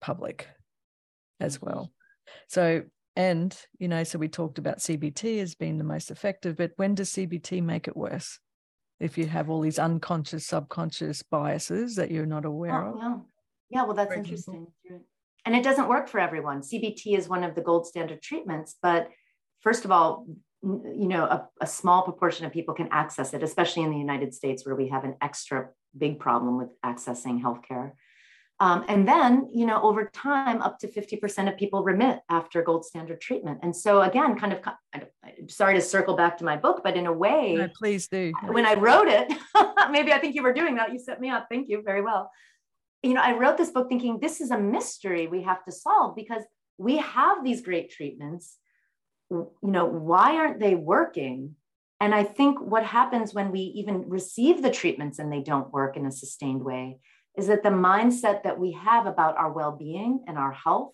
[0.00, 0.48] public
[1.38, 1.66] as mm-hmm.
[1.66, 1.92] well.
[2.48, 2.82] So
[3.18, 6.94] and, you know, so we talked about CBT as being the most effective, but when
[6.94, 8.38] does CBT make it worse?
[9.00, 12.96] If you have all these unconscious, subconscious biases that you're not oh, aware oh, of.
[13.00, 13.16] Yeah.
[13.70, 14.68] yeah, well, that's interesting.
[15.44, 16.60] And it doesn't work for everyone.
[16.60, 19.08] CBT is one of the gold standard treatments, but
[19.62, 20.24] first of all,
[20.62, 24.32] you know, a, a small proportion of people can access it, especially in the United
[24.32, 27.92] States where we have an extra big problem with accessing healthcare.
[28.60, 32.84] Um, and then, you know, over time, up to 50% of people remit after gold
[32.84, 33.60] standard treatment.
[33.62, 34.60] And so, again, kind of,
[35.48, 38.32] sorry to circle back to my book, but in a way, no, please do.
[38.48, 39.32] When I wrote it,
[39.90, 40.92] maybe I think you were doing that.
[40.92, 41.46] You set me up.
[41.48, 42.32] Thank you very well.
[43.04, 46.16] You know, I wrote this book thinking this is a mystery we have to solve
[46.16, 46.42] because
[46.78, 48.56] we have these great treatments,
[49.30, 51.54] you know, why aren't they working?
[52.00, 55.96] And I think what happens when we even receive the treatments and they don't work
[55.96, 56.98] in a sustained way
[57.38, 60.92] is that the mindset that we have about our well being and our health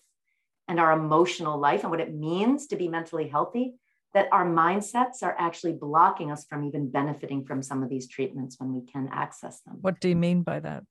[0.67, 3.73] and our emotional life and what it means to be mentally healthy,
[4.13, 8.57] that our mindsets are actually blocking us from even benefiting from some of these treatments
[8.59, 9.77] when we can access them.
[9.81, 10.83] What do you mean by that?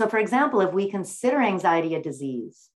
[0.00, 2.70] So, for example, if we consider anxiety a disease,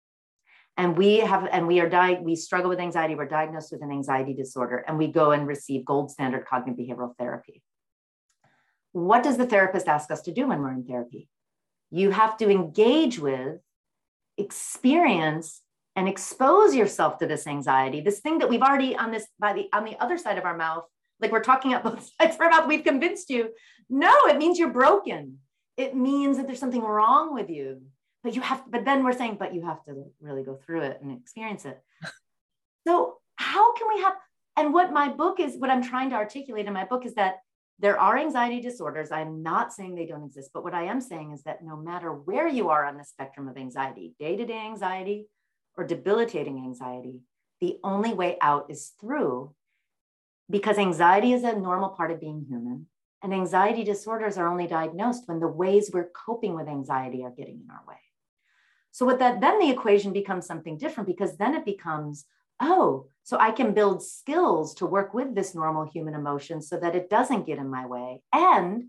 [0.78, 3.92] and we have and we are di- we struggle with anxiety we're diagnosed with an
[3.92, 7.62] anxiety disorder and we go and receive gold standard cognitive behavioral therapy
[8.94, 11.28] what does the therapist ask us to do when we're in therapy
[11.92, 13.60] you have to engage with
[14.38, 15.62] experience
[15.96, 19.68] and expose yourself to this anxiety this thing that we've already on this by the
[19.74, 20.86] on the other side of our mouth
[21.22, 23.50] like we're talking at both sides of our mouth we've convinced you.
[23.90, 25.38] No it means you're broken.
[25.78, 27.82] It means that there's something wrong with you.
[28.24, 31.00] But you have but then we're saying but you have to really go through it
[31.02, 31.82] and experience it.
[32.88, 34.14] So how can we have
[34.58, 37.36] and what my book is what i'm trying to articulate in my book is that
[37.80, 39.12] there are anxiety disorders.
[39.12, 42.12] I'm not saying they don't exist but what i am saying is that no matter
[42.12, 45.28] where you are on the spectrum of anxiety day-to-day anxiety
[45.78, 47.22] or debilitating anxiety
[47.60, 49.54] the only way out is through
[50.50, 52.88] because anxiety is a normal part of being human
[53.24, 57.62] and anxiety disorders are only diagnosed when the ways we're coping with anxiety are getting
[57.64, 58.00] in our way.
[58.92, 62.26] So what that then the equation becomes something different because then it becomes,
[62.62, 66.96] oh, so I can build skills to work with this normal human emotion so that
[66.96, 68.22] it doesn't get in my way.
[68.32, 68.86] And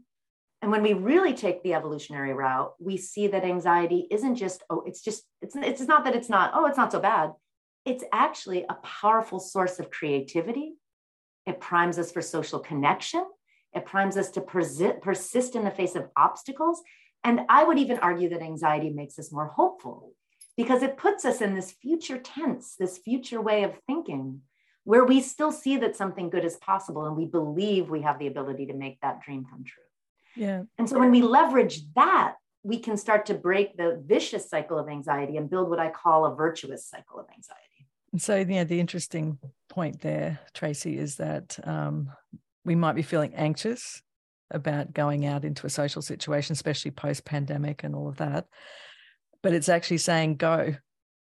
[0.62, 4.84] and when we really take the evolutionary route, we see that anxiety isn't just, oh,
[4.86, 7.32] it's just, it's, it's not that it's not, oh, it's not so bad.
[7.84, 10.74] It's actually a powerful source of creativity.
[11.46, 13.24] It primes us for social connection.
[13.72, 16.80] It primes us to persi- persist in the face of obstacles.
[17.24, 20.12] And I would even argue that anxiety makes us more hopeful
[20.56, 24.42] because it puts us in this future tense, this future way of thinking
[24.84, 28.26] where we still see that something good is possible and we believe we have the
[28.26, 29.82] ability to make that dream come true.
[30.36, 30.62] Yeah.
[30.78, 32.34] And so when we leverage that,
[32.64, 36.26] we can start to break the vicious cycle of anxiety and build what I call
[36.26, 37.60] a virtuous cycle of anxiety.
[38.12, 39.38] And So, yeah, the interesting
[39.68, 42.10] point there, Tracy, is that um,
[42.64, 44.02] we might be feeling anxious
[44.50, 48.46] about going out into a social situation, especially post pandemic and all of that.
[49.42, 50.74] But it's actually saying go.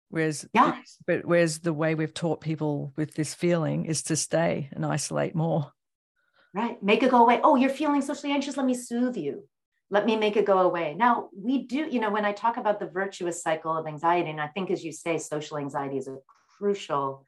[0.09, 0.79] Whereas, yeah.
[1.07, 5.33] but whereas the way we've taught people with this feeling is to stay and isolate
[5.33, 5.71] more.
[6.53, 6.81] Right.
[6.83, 7.39] Make it go away.
[7.43, 8.55] Oh, you're feeling socially anxious.
[8.55, 9.47] Let me soothe you.
[9.89, 10.93] Let me make it go away.
[10.95, 14.39] Now, we do, you know, when I talk about the virtuous cycle of anxiety, and
[14.39, 16.17] I think, as you say, social anxiety is a
[16.57, 17.25] crucial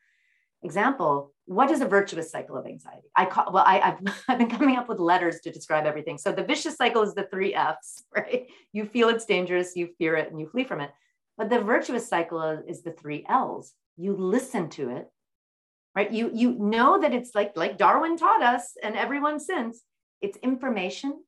[0.65, 3.07] example, what is a virtuous cycle of anxiety?
[3.15, 6.17] I call well, I, have I've been coming up with letters to describe everything.
[6.17, 8.47] So the vicious cycle is the three F's, right?
[8.73, 10.91] You feel it's dangerous, you fear it, and you flee from it.
[11.37, 13.73] But the virtuous cycle is the three L's.
[13.97, 15.07] You listen to it,
[15.95, 16.11] right?
[16.11, 19.83] You you know that it's like like Darwin taught us, and everyone since.
[20.21, 21.21] It's information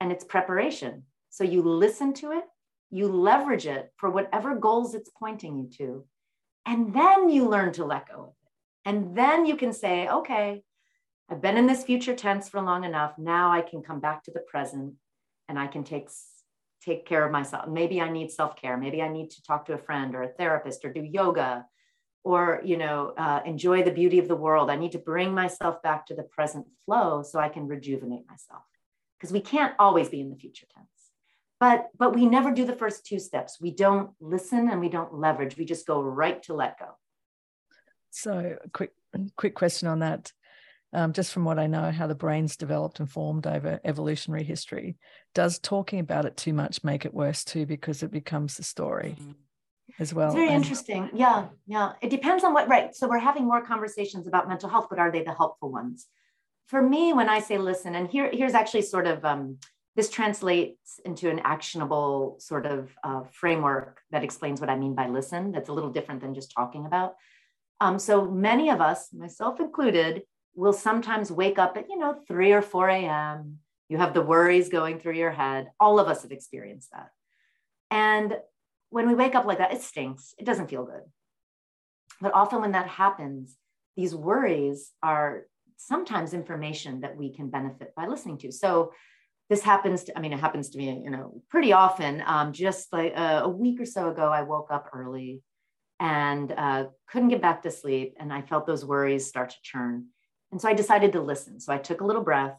[0.00, 1.04] and it's preparation.
[1.30, 2.44] So you listen to it,
[2.90, 6.04] you leverage it for whatever goals it's pointing you to,
[6.66, 8.88] and then you learn to let go of it.
[8.88, 10.62] And then you can say, okay,
[11.28, 13.14] I've been in this future tense for long enough.
[13.18, 14.94] Now I can come back to the present
[15.48, 16.08] and I can take
[16.84, 17.68] take care of myself.
[17.68, 18.76] Maybe I need self-care.
[18.76, 21.64] Maybe I need to talk to a friend or a therapist or do yoga
[22.24, 25.82] or you know uh, enjoy the beauty of the world i need to bring myself
[25.82, 28.62] back to the present flow so i can rejuvenate myself
[29.18, 31.01] because we can't always be in the future tense
[31.62, 33.60] but but we never do the first two steps.
[33.60, 35.56] We don't listen and we don't leverage.
[35.56, 36.86] We just go right to let go.
[38.10, 38.90] So quick
[39.36, 40.32] quick question on that.
[40.92, 44.98] Um, just from what i know how the brain's developed and formed over evolutionary history
[45.34, 49.16] does talking about it too much make it worse too because it becomes the story
[49.18, 49.32] mm-hmm.
[49.98, 50.26] as well?
[50.26, 51.08] it's very and- interesting.
[51.14, 51.92] Yeah yeah.
[52.02, 52.94] It depends on what right.
[52.94, 56.08] So we're having more conversations about mental health but are they the helpful ones?
[56.66, 59.58] For me when i say listen and here here's actually sort of um,
[59.94, 65.08] this translates into an actionable sort of uh, framework that explains what I mean by
[65.08, 65.52] listen.
[65.52, 67.14] That's a little different than just talking about.
[67.80, 70.22] Um, so many of us, myself included,
[70.54, 73.58] will sometimes wake up at, you know, 3 or 4 a.m.
[73.88, 75.70] You have the worries going through your head.
[75.78, 77.10] All of us have experienced that.
[77.90, 78.38] And
[78.90, 80.34] when we wake up like that, it stinks.
[80.38, 81.02] It doesn't feel good.
[82.20, 83.56] But often when that happens,
[83.96, 85.42] these worries are
[85.76, 88.52] sometimes information that we can benefit by listening to.
[88.52, 88.92] So
[89.52, 92.22] this happens to, I mean, it happens to me, you know, pretty often.
[92.26, 95.42] Um, just like uh, a week or so ago, I woke up early
[96.00, 98.16] and uh, couldn't get back to sleep.
[98.18, 100.06] And I felt those worries start to churn.
[100.50, 101.60] And so I decided to listen.
[101.60, 102.56] So I took a little breath.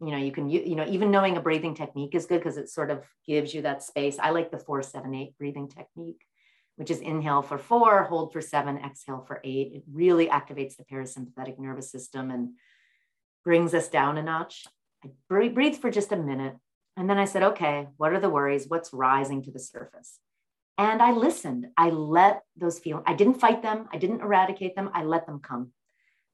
[0.00, 2.58] You know, you can, you, you know, even knowing a breathing technique is good because
[2.58, 4.16] it sort of gives you that space.
[4.20, 6.22] I like the four, seven, eight breathing technique.
[6.76, 9.72] which is inhale for four, hold for seven, exhale for eight.
[9.74, 12.50] It really activates the parasympathetic nervous system and
[13.44, 14.66] brings us down a notch.
[15.30, 16.56] I breathe for just a minute.
[16.96, 18.66] And then I said, okay, what are the worries?
[18.68, 20.18] What's rising to the surface?
[20.78, 21.68] And I listened.
[21.76, 23.02] I let those feel.
[23.06, 23.88] I didn't fight them.
[23.92, 24.90] I didn't eradicate them.
[24.92, 25.72] I let them come.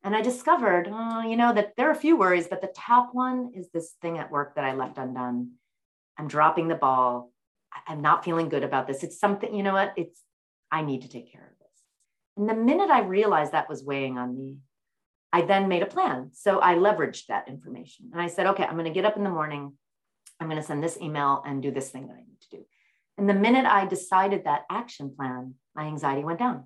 [0.05, 3.11] And I discovered, oh, you know, that there are a few worries, but the top
[3.13, 5.53] one is this thing at work that I left undone.
[6.19, 7.33] I'm dropping the ball.
[7.87, 9.03] I'm not feeling good about this.
[9.05, 9.93] It's something, you know what?
[9.97, 10.21] It's,
[10.71, 11.69] I need to take care of this.
[12.37, 14.57] And the minute I realized that was weighing on me,
[15.33, 16.31] I then made a plan.
[16.33, 19.25] So I leveraged that information and I said, okay, I'm going to get up in
[19.25, 19.73] the morning.
[20.39, 22.65] I'm going to send this email and do this thing that I need to do.
[23.17, 26.65] And the minute I decided that action plan, my anxiety went down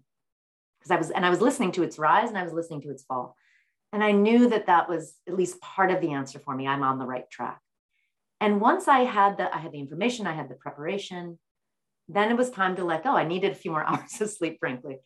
[0.78, 2.90] because I was, and I was listening to its rise and I was listening to
[2.90, 3.36] its fall.
[3.92, 6.66] And I knew that that was at least part of the answer for me.
[6.66, 7.60] I'm on the right track.
[8.40, 11.38] And once I had the, I had the information, I had the preparation,
[12.08, 13.16] then it was time to let go.
[13.16, 14.98] I needed a few more hours of sleep, frankly.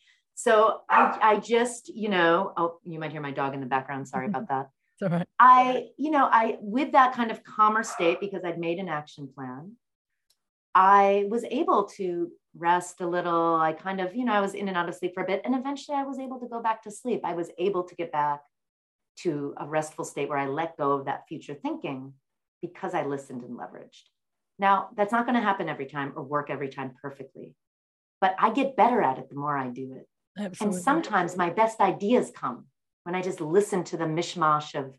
[0.42, 4.08] So I, I just, you know, oh, you might hear my dog in the background.
[4.08, 4.70] Sorry about that.
[5.02, 5.26] All right.
[5.38, 9.28] I, you know, I, with that kind of calmer state, because I'd made an action
[9.34, 9.72] plan,
[10.74, 13.56] I was able to rest a little.
[13.56, 15.42] I kind of, you know, I was in and out of sleep for a bit.
[15.44, 17.20] And eventually I was able to go back to sleep.
[17.22, 18.40] I was able to get back
[19.18, 22.14] to a restful state where I let go of that future thinking
[22.62, 24.04] because I listened and leveraged.
[24.58, 27.54] Now, that's not going to happen every time or work every time perfectly,
[28.22, 30.06] but I get better at it the more I do it.
[30.40, 30.76] Absolutely.
[30.76, 32.66] And sometimes my best ideas come
[33.04, 34.96] when I just listen to the mishmash of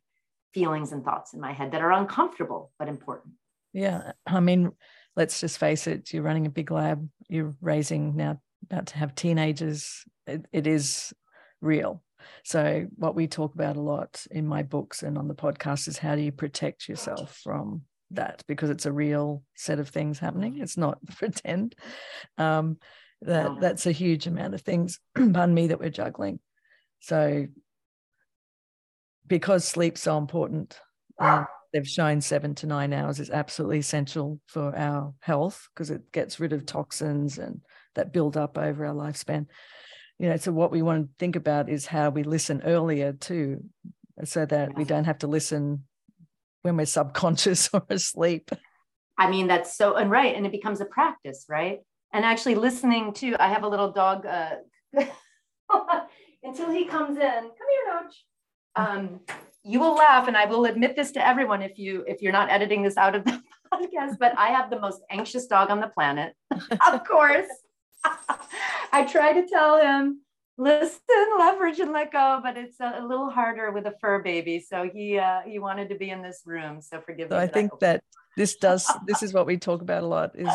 [0.54, 3.34] feelings and thoughts in my head that are uncomfortable but important.
[3.74, 4.12] Yeah.
[4.28, 4.72] I mean,
[5.16, 9.16] let's just face it, you're running a big lab, you're raising now about to have
[9.16, 10.04] teenagers.
[10.28, 11.14] it, it is
[11.62, 12.04] real.
[12.44, 15.98] So, what we talk about a lot in my books and on the podcast is
[15.98, 17.82] how do you protect yourself from
[18.12, 20.60] that because it's a real set of things happening.
[20.60, 21.76] It's not pretend.
[22.38, 22.78] Um,
[23.22, 26.40] that that's a huge amount of things, pardon me, that we're juggling.
[27.00, 27.48] So,
[29.28, 30.80] because sleep's so important,
[31.20, 36.12] uh, they've shown seven to nine hours is absolutely essential for our health because it
[36.12, 37.62] gets rid of toxins and
[37.96, 39.48] that build up over our lifespan.
[40.20, 43.64] You know so what we want to think about is how we listen earlier too
[44.24, 45.86] so that we don't have to listen
[46.62, 48.52] when we're subconscious or asleep.
[49.18, 51.80] I mean that's so and right and it becomes a practice right
[52.14, 54.56] and actually listening to i have a little dog uh,
[56.44, 58.26] until he comes in come here Notch.
[58.76, 59.20] um,
[59.64, 62.50] you will laugh and i will admit this to everyone if you if you're not
[62.50, 63.42] editing this out of the
[63.74, 66.34] podcast but i have the most anxious dog on the planet
[66.92, 67.48] of course
[68.92, 70.22] I try to tell him,
[70.58, 71.00] listen,
[71.38, 74.60] leverage, and let go, but it's a, a little harder with a fur baby.
[74.60, 76.82] So he uh, he wanted to be in this room.
[76.82, 77.44] So forgive so me.
[77.44, 78.04] I think that
[78.38, 80.52] this does this is what we talk about a lot is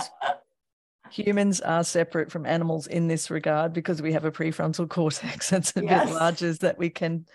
[1.10, 5.76] humans are separate from animals in this regard because we have a prefrontal cortex that's
[5.76, 6.06] a yes.
[6.06, 7.26] bit larger that we can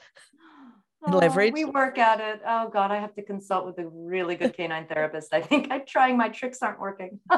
[1.07, 1.53] oh, leverage.
[1.53, 2.41] We work at it.
[2.45, 5.33] Oh God, I have to consult with a really good canine therapist.
[5.33, 6.17] I think I'm trying.
[6.17, 7.19] My tricks aren't working.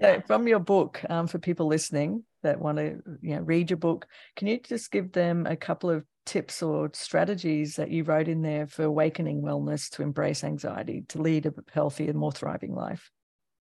[0.00, 3.76] so from your book, um, for people listening that want to you know, read your
[3.76, 8.28] book, can you just give them a couple of tips or strategies that you wrote
[8.28, 13.10] in there for awakening wellness to embrace anxiety, to lead a healthier, more thriving life?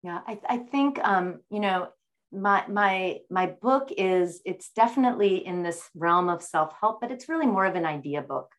[0.04, 1.88] Yeah, I, I think um, you know
[2.32, 7.30] my my my book is it's definitely in this realm of self help, but it's
[7.30, 8.49] really more of an idea book.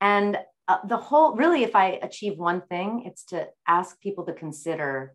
[0.00, 0.38] And
[0.68, 5.14] uh, the whole really, if I achieve one thing, it's to ask people to consider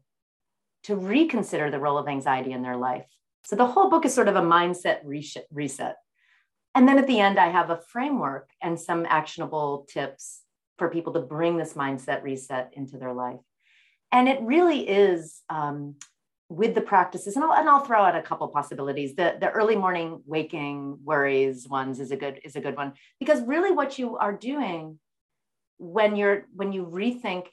[0.83, 3.05] to reconsider the role of anxiety in their life.
[3.45, 5.95] So the whole book is sort of a mindset reset.
[6.75, 10.41] And then at the end, I have a framework and some actionable tips
[10.77, 13.39] for people to bring this mindset reset into their life.
[14.13, 15.95] And it really is um,
[16.47, 19.15] with the practices, and I'll, and I'll throw out a couple possibilities.
[19.15, 23.41] The, the early morning waking worries ones is a good is a good one because
[23.41, 24.99] really what you are doing
[25.79, 27.47] when you're when you rethink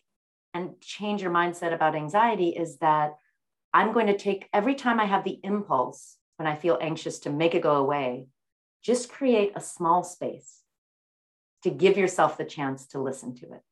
[0.52, 3.14] and change your mindset about anxiety is that
[3.72, 7.30] I'm going to take every time I have the impulse when I feel anxious to
[7.30, 8.26] make it go away,
[8.82, 10.58] just create a small space
[11.62, 13.62] to give yourself the chance to listen to it.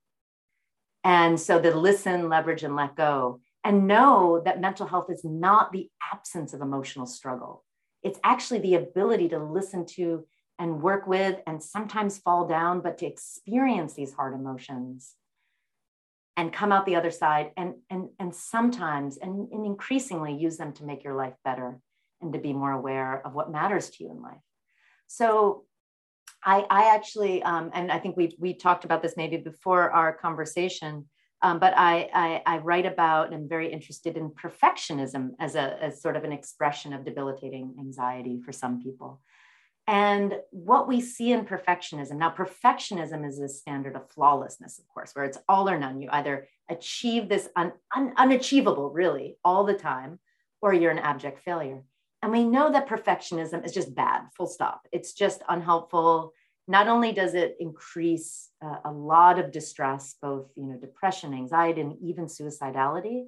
[1.09, 5.73] And so the listen, leverage, and let go, and know that mental health is not
[5.73, 7.65] the absence of emotional struggle.
[8.03, 10.27] It's actually the ability to listen to
[10.59, 15.15] and work with and sometimes fall down, but to experience these hard emotions
[16.37, 20.75] and come out the other side and and and sometimes and, and increasingly use them
[20.75, 21.81] to make your life better
[22.21, 24.45] and to be more aware of what matters to you in life
[25.07, 25.65] so
[26.45, 30.13] i i actually um, and i think we we talked about this maybe before our
[30.13, 31.07] conversation
[31.41, 35.67] Um, but I, I, I, write about and I'm very interested in perfectionism as a
[35.81, 39.21] as sort of an expression of debilitating anxiety for some people.
[39.89, 45.13] And what we see in perfectionism now, perfectionism is a standard of flawlessness, of course,
[45.15, 46.03] where it's all or none.
[46.03, 50.19] You either achieve this un, un, unachievable, really, all the time,
[50.61, 51.85] or you're an abject failure.
[52.23, 54.87] And we know that perfectionism is just bad, full stop.
[54.93, 56.33] It's just unhelpful
[56.69, 61.81] not only does it increase uh, a lot of distress, both you know, depression, anxiety,
[61.81, 63.25] and even suicidality,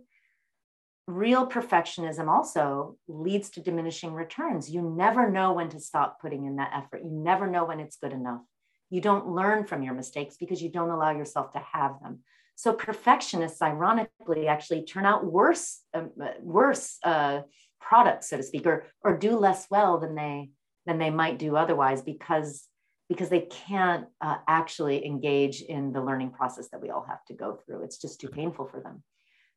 [1.06, 4.70] real perfectionism also leads to diminishing returns.
[4.70, 7.02] You never know when to stop putting in that effort.
[7.02, 8.42] You never know when it's good enough.
[8.90, 12.20] You don't learn from your mistakes because you don't allow yourself to have them.
[12.56, 17.40] So perfectionists, ironically, actually turn out worse, um, uh, worse uh,
[17.80, 20.50] products, so to speak, or or do less well than they
[20.86, 22.66] than they might do otherwise because
[23.08, 27.34] because they can't uh, actually engage in the learning process that we all have to
[27.34, 27.82] go through.
[27.82, 29.02] It's just too painful for them.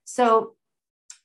[0.06, 0.56] So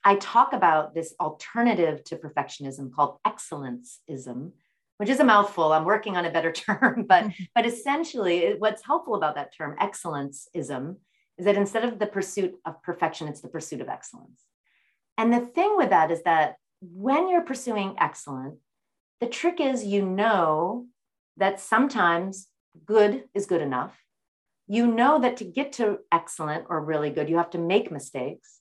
[0.04, 4.52] I talk about this alternative to perfectionism called excellencism,
[4.98, 5.72] which is a mouthful.
[5.72, 10.98] I'm working on a better term, but but essentially, what's helpful about that term, excellencism,
[11.38, 14.42] is that instead of the pursuit of perfection, it's the pursuit of excellence.
[15.16, 18.58] And the thing with that is that when you're pursuing excellent,
[19.20, 20.86] the trick is you know
[21.36, 22.48] that sometimes
[22.84, 23.96] good is good enough.
[24.66, 28.60] You know that to get to excellent or really good, you have to make mistakes.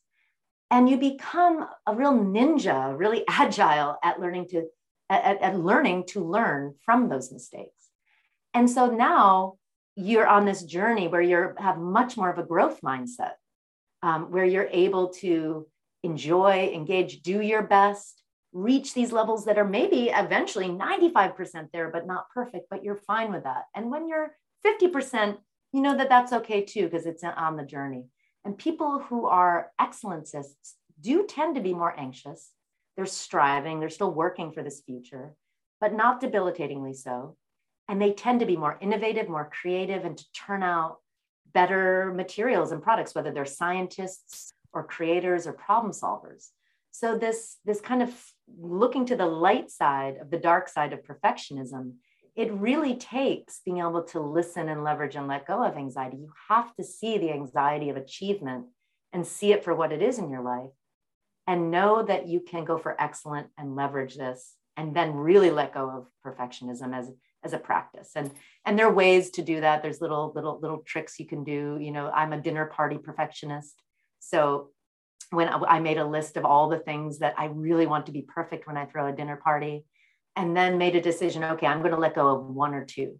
[0.72, 4.68] And you become a real ninja, really agile at learning to
[5.09, 7.89] at, at learning to learn from those mistakes.
[8.53, 9.53] And so now
[9.95, 13.34] you're on this journey where you have much more of a growth mindset,
[14.03, 15.65] um, where you're able to
[16.08, 22.08] enjoy, engage, do your best, reach these levels that are maybe eventually 95% there, but
[22.08, 23.66] not perfect, but you're fine with that.
[23.76, 24.36] And when you're
[24.66, 25.38] 50%,
[25.74, 28.05] you know that that's okay too, because it's on the journey.
[28.45, 32.51] And people who are excellencists do tend to be more anxious.
[32.95, 35.36] They're striving, they're still working for this future,
[35.82, 37.36] but not debilitatingly so.
[37.89, 40.97] And they tend to be more innovative, more creative, and to turn out
[41.53, 46.50] better materials and products, whether they're scientists or creators or problem solvers.
[46.92, 48.12] So this, this kind of
[48.60, 51.94] looking to the light side of the dark side of perfectionism,
[52.36, 56.18] it really takes being able to listen and leverage and let go of anxiety.
[56.18, 58.68] You have to see the anxiety of achievement
[59.12, 60.70] and see it for what it is in your life
[61.48, 65.74] and know that you can go for excellent and leverage this and then really let
[65.74, 67.12] go of perfectionism as
[67.44, 68.32] as a practice and
[68.66, 71.78] and there are ways to do that there's little little little tricks you can do
[71.80, 73.82] you know i'm a dinner party perfectionist
[74.20, 74.70] so
[75.32, 78.22] when I made a list of all the things that I really want to be
[78.22, 79.86] perfect when I throw a dinner party,
[80.36, 83.20] and then made a decision okay, I'm going to let go of one or two.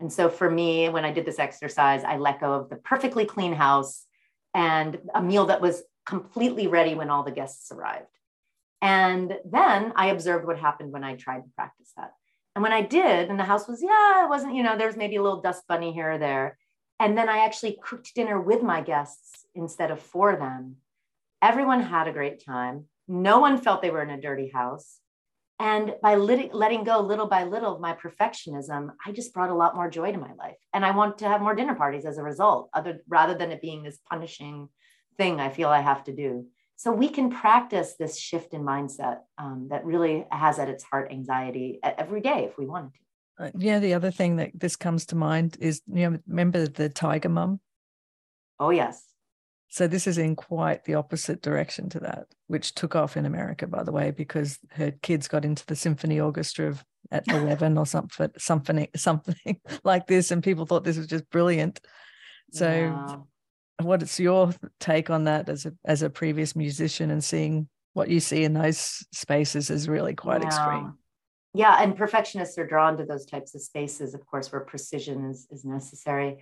[0.00, 3.24] And so for me, when I did this exercise, I let go of the perfectly
[3.24, 4.04] clean house
[4.54, 8.06] and a meal that was completely ready when all the guests arrived.
[8.80, 12.12] And then I observed what happened when I tried to practice that.
[12.54, 14.96] And when I did, and the house was, yeah, it wasn't, you know, there was
[14.96, 16.58] maybe a little dust bunny here or there.
[17.00, 20.76] And then I actually cooked dinner with my guests instead of for them
[21.40, 22.86] Everyone had a great time.
[23.06, 24.98] No one felt they were in a dirty house.
[25.60, 29.54] And by letting, letting go little by little of my perfectionism, I just brought a
[29.54, 30.56] lot more joy to my life.
[30.72, 33.62] And I want to have more dinner parties as a result, other, rather than it
[33.62, 34.68] being this punishing
[35.16, 36.46] thing I feel I have to do.
[36.76, 41.10] So we can practice this shift in mindset um, that really has at its heart
[41.10, 43.44] anxiety every day if we wanted to.
[43.44, 46.88] Uh, yeah, the other thing that this comes to mind is you know remember the
[46.88, 47.60] tiger mum.
[48.60, 49.07] Oh yes.
[49.70, 53.66] So this is in quite the opposite direction to that, which took off in America,
[53.66, 57.86] by the way, because her kids got into the symphony orchestra of, at 11 or
[57.86, 61.80] something, something, something like this, and people thought this was just brilliant.
[62.50, 63.26] So,
[63.82, 68.20] what's your take on that as a as a previous musician and seeing what you
[68.20, 70.94] see in those spaces is really quite extreme.
[71.54, 75.46] Yeah, and perfectionists are drawn to those types of spaces, of course, where precision is
[75.50, 76.38] is necessary.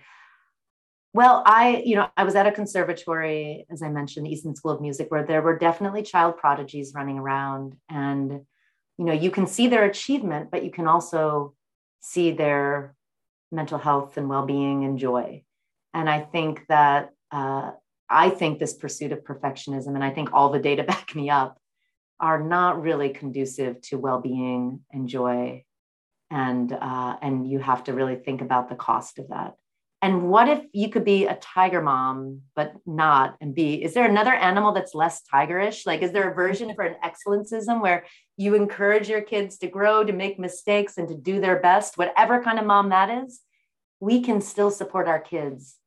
[1.17, 4.69] Well, I, you know, I was at a conservatory, as I mentioned, the Eastman School
[4.69, 7.75] of Music, where there were definitely child prodigies running around.
[7.89, 8.41] And,
[8.99, 11.55] you know, you can see their achievement, but you can also
[12.01, 12.93] see their
[13.51, 15.41] mental health and well-being and joy.
[15.91, 17.71] And I think that uh,
[18.07, 21.59] I think this pursuit of perfectionism, and I think all the data back me up,
[22.19, 25.63] are not really conducive to well-being and joy.
[26.29, 29.55] And uh, and you have to really think about the cost of that.
[30.01, 33.83] And what if you could be a tiger mom, but not and be?
[33.83, 35.87] Is there another animal that's less tigerish?
[35.87, 38.05] Like, is there a version for an excellencism where
[38.37, 42.43] you encourage your kids to grow, to make mistakes, and to do their best, whatever
[42.43, 43.41] kind of mom that is?
[43.99, 45.77] We can still support our kids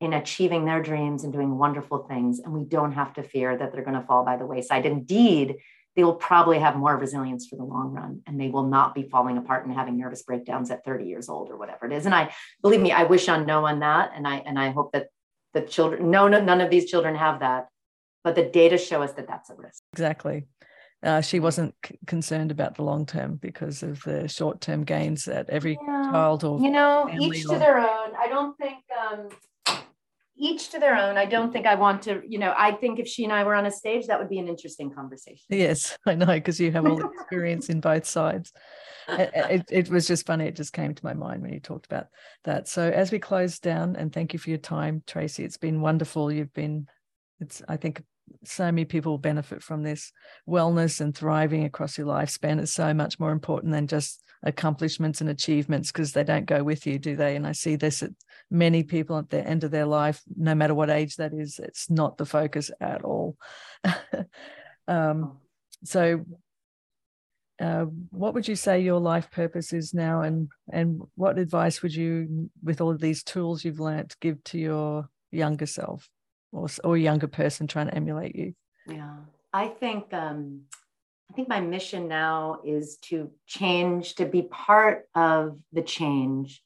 [0.00, 2.40] in achieving their dreams and doing wonderful things.
[2.40, 4.84] And we don't have to fear that they're going to fall by the wayside.
[4.84, 5.58] Indeed,
[5.94, 9.02] they will probably have more resilience for the long run and they will not be
[9.02, 12.06] falling apart and having nervous breakdowns at 30 years old or whatever it is.
[12.06, 14.12] And I believe me, I wish on no one that.
[14.14, 15.08] And I and I hope that
[15.52, 17.68] the children, no, no, none of these children have that.
[18.24, 19.82] But the data show us that that's a risk.
[19.92, 20.46] Exactly.
[21.02, 25.24] Uh, she wasn't c- concerned about the long term because of the short term gains
[25.24, 26.10] that every yeah.
[26.12, 28.12] child or you know each to their own.
[28.16, 28.78] I don't think
[29.10, 29.28] um,
[30.36, 31.16] each to their own.
[31.16, 33.54] I don't think I want to, you know, I think if she and I were
[33.54, 35.44] on a stage, that would be an interesting conversation.
[35.48, 38.52] Yes, I know, because you have all the experience in both sides.
[39.08, 40.46] It, it, was just funny.
[40.46, 42.06] It just came to my mind when you talked about
[42.44, 42.68] that.
[42.68, 45.44] So as we close down, and thank you for your time, Tracy.
[45.44, 46.32] It's been wonderful.
[46.32, 46.86] You've been,
[47.40, 48.02] it's, I think
[48.44, 50.12] so many people benefit from this.
[50.48, 55.30] Wellness and thriving across your lifespan is so much more important than just accomplishments and
[55.30, 57.36] achievements because they don't go with you, do they?
[57.36, 58.10] And I see this at
[58.50, 61.90] many people at the end of their life, no matter what age that is, it's
[61.90, 63.36] not the focus at all.
[64.88, 65.38] um,
[65.84, 66.24] so,
[67.60, 71.94] uh, what would you say your life purpose is now, and and what advice would
[71.94, 76.08] you, with all of these tools you've learnt, give to your younger self?
[76.52, 78.54] or, or younger person trying to emulate you?
[78.86, 79.16] Yeah,
[79.52, 80.62] I think um,
[81.32, 86.62] I think my mission now is to change, to be part of the change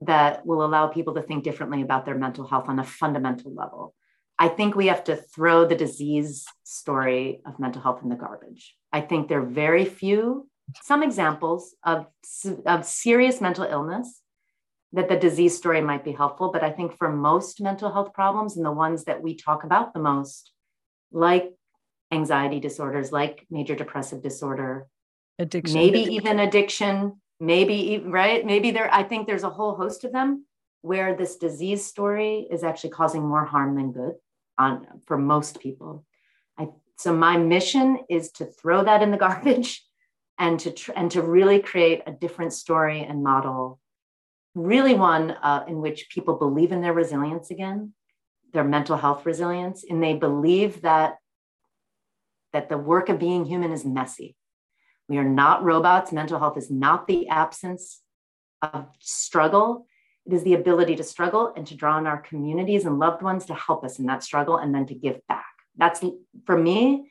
[0.00, 3.94] that will allow people to think differently about their mental health on a fundamental level.
[4.40, 8.74] I think we have to throw the disease story of mental health in the garbage.
[8.92, 10.48] I think there are very few,
[10.82, 12.06] some examples of,
[12.66, 14.20] of serious mental illness
[14.94, 16.50] that the disease story might be helpful.
[16.50, 19.94] But I think for most mental health problems and the ones that we talk about
[19.94, 20.50] the most,
[21.12, 21.52] like
[22.14, 24.86] anxiety disorders, like major depressive disorder,
[25.38, 28.92] addiction, maybe even addiction, maybe even right, maybe there.
[28.92, 30.46] I think there's a whole host of them
[30.82, 34.14] where this disease story is actually causing more harm than good
[34.58, 36.04] on for most people.
[36.58, 39.84] I, so my mission is to throw that in the garbage
[40.38, 43.80] and to tr- and to really create a different story and model
[44.54, 47.92] really one uh, in which people believe in their resilience again,
[48.52, 51.16] their mental health resilience, and they believe that
[52.54, 54.36] that the work of being human is messy.
[55.08, 56.12] We are not robots.
[56.12, 58.00] Mental health is not the absence
[58.62, 59.86] of struggle.
[60.24, 63.44] It is the ability to struggle and to draw on our communities and loved ones
[63.46, 65.44] to help us in that struggle and then to give back.
[65.76, 66.02] That's
[66.46, 67.10] for me,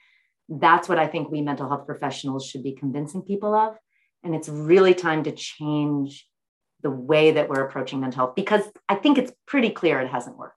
[0.50, 3.78] that's what I think we mental health professionals should be convincing people of.
[4.24, 6.28] And it's really time to change
[6.82, 10.38] the way that we're approaching mental health because I think it's pretty clear it hasn't
[10.38, 10.56] worked.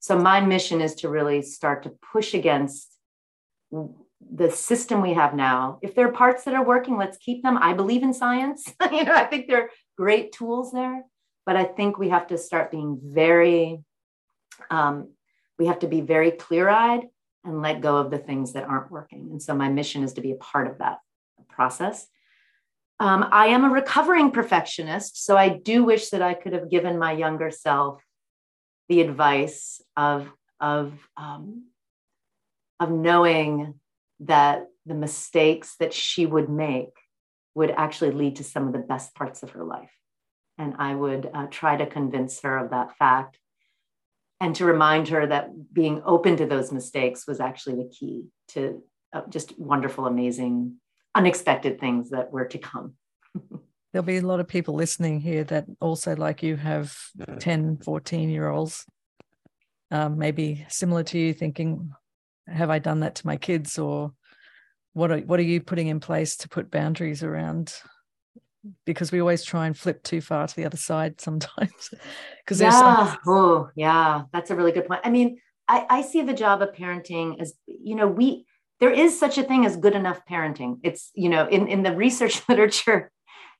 [0.00, 2.95] So my mission is to really start to push against
[3.70, 5.78] the system we have now.
[5.82, 7.58] If there are parts that are working, let's keep them.
[7.58, 8.64] I believe in science.
[8.92, 11.04] you know, I think there are great tools there,
[11.44, 13.82] but I think we have to start being very,
[14.70, 15.12] um,
[15.58, 17.06] we have to be very clear-eyed
[17.44, 19.28] and let go of the things that aren't working.
[19.30, 20.98] And so my mission is to be a part of that
[21.48, 22.06] process.
[22.98, 26.98] Um, I am a recovering perfectionist, so I do wish that I could have given
[26.98, 28.02] my younger self
[28.88, 30.28] the advice of
[30.60, 31.64] of um,
[32.80, 33.74] of knowing
[34.20, 36.94] that the mistakes that she would make
[37.54, 39.92] would actually lead to some of the best parts of her life,
[40.58, 43.38] and I would uh, try to convince her of that fact,
[44.40, 48.82] and to remind her that being open to those mistakes was actually the key to
[49.12, 50.76] uh, just wonderful, amazing
[51.16, 52.94] unexpected things that were to come.
[53.92, 56.94] There'll be a lot of people listening here that also, like you, have
[57.38, 58.84] 10, 14 year olds,
[59.90, 61.92] um, maybe similar to you, thinking,
[62.48, 63.78] have I done that to my kids?
[63.78, 64.12] Or
[64.92, 67.74] what are, what are you putting in place to put boundaries around?
[68.84, 71.90] Because we always try and flip too far to the other side sometimes.
[72.44, 75.00] Because yeah, some- oh yeah, that's a really good point.
[75.02, 78.46] I mean, I, I see the job of parenting as you know we
[78.80, 80.78] there is such a thing as good enough parenting.
[80.82, 83.10] It's, you know, in, in the research literature,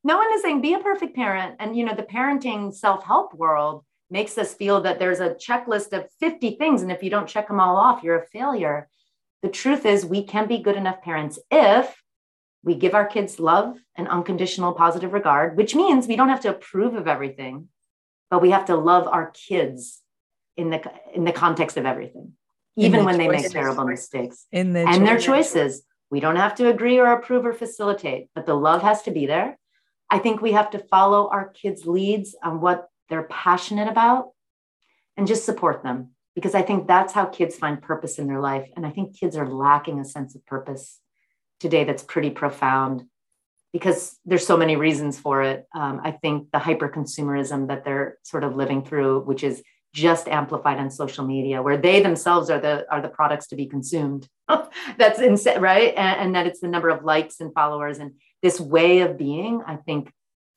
[0.04, 1.56] no one is saying be a perfect parent.
[1.58, 5.92] And, you know, the parenting self help world makes us feel that there's a checklist
[5.92, 6.82] of 50 things.
[6.82, 8.88] And if you don't check them all off, you're a failure.
[9.42, 12.02] The truth is, we can be good enough parents if
[12.62, 16.50] we give our kids love and unconditional positive regard, which means we don't have to
[16.50, 17.68] approve of everything,
[18.30, 20.00] but we have to love our kids
[20.56, 20.82] in the,
[21.14, 22.32] in the context of everything
[22.76, 25.82] even when they make terrible mistakes in their and their choices.
[26.10, 29.26] We don't have to agree or approve or facilitate, but the love has to be
[29.26, 29.58] there.
[30.08, 34.30] I think we have to follow our kids' leads on what they're passionate about
[35.16, 38.68] and just support them because I think that's how kids find purpose in their life.
[38.76, 41.00] And I think kids are lacking a sense of purpose
[41.60, 43.04] today that's pretty profound
[43.72, 45.66] because there's so many reasons for it.
[45.74, 49.62] Um, I think the hyper consumerism that they're sort of living through, which is
[49.96, 53.64] just amplified on social media where they themselves are the are the products to be
[53.64, 54.28] consumed
[54.98, 58.60] that's insane right and, and that it's the number of likes and followers and this
[58.60, 60.12] way of being i think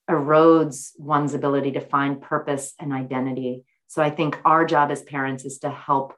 [0.09, 3.65] erodes one's ability to find purpose and identity.
[3.87, 6.15] So i think our job as parents is to help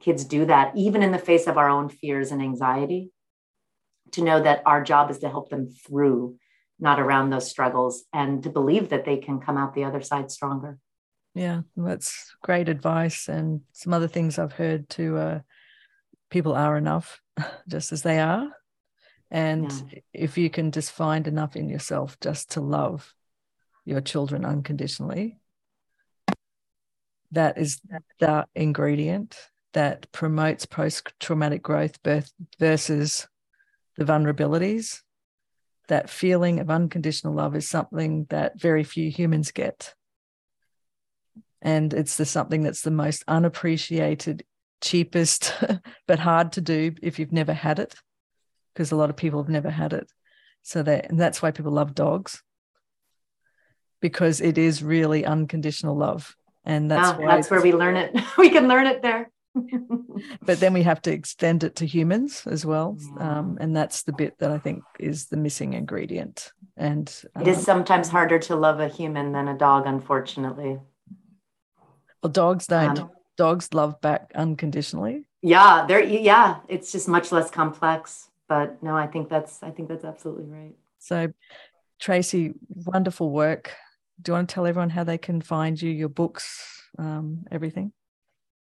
[0.00, 3.10] kids do that even in the face of our own fears and anxiety
[4.12, 6.36] to know that our job is to help them through
[6.78, 10.30] not around those struggles and to believe that they can come out the other side
[10.30, 10.78] stronger.
[11.34, 15.40] Yeah that's great advice and some other things i've heard too uh,
[16.30, 17.20] people are enough
[17.68, 18.48] just as they are.
[19.30, 20.00] And yeah.
[20.12, 23.12] if you can just find enough in yourself just to love
[23.90, 25.38] your children unconditionally.
[27.32, 27.80] That is
[28.18, 29.36] the ingredient
[29.72, 33.28] that promotes post-traumatic growth birth versus
[33.96, 35.00] the vulnerabilities.
[35.88, 39.94] That feeling of unconditional love is something that very few humans get.
[41.62, 44.44] And it's the something that's the most unappreciated
[44.80, 45.52] cheapest
[46.06, 47.94] but hard to do if you've never had it
[48.72, 50.10] because a lot of people have never had it.
[50.62, 52.42] So that and that's why people love dogs
[54.00, 58.50] because it is really unconditional love and that's yeah, that's where we learn it we
[58.50, 59.30] can learn it there
[60.42, 64.12] but then we have to extend it to humans as well um, and that's the
[64.12, 68.38] bit that i think is the missing ingredient and um, it is um, sometimes harder
[68.38, 70.78] to love a human than a dog unfortunately
[72.22, 72.98] well, dogs don't.
[72.98, 75.24] Um, dogs love back unconditionally.
[75.42, 76.58] Yeah, they're yeah.
[76.68, 78.28] It's just much less complex.
[78.48, 80.74] But no, I think that's I think that's absolutely right.
[80.98, 81.32] So,
[81.98, 83.72] Tracy, wonderful work.
[84.20, 87.92] Do you want to tell everyone how they can find you, your books, um, everything?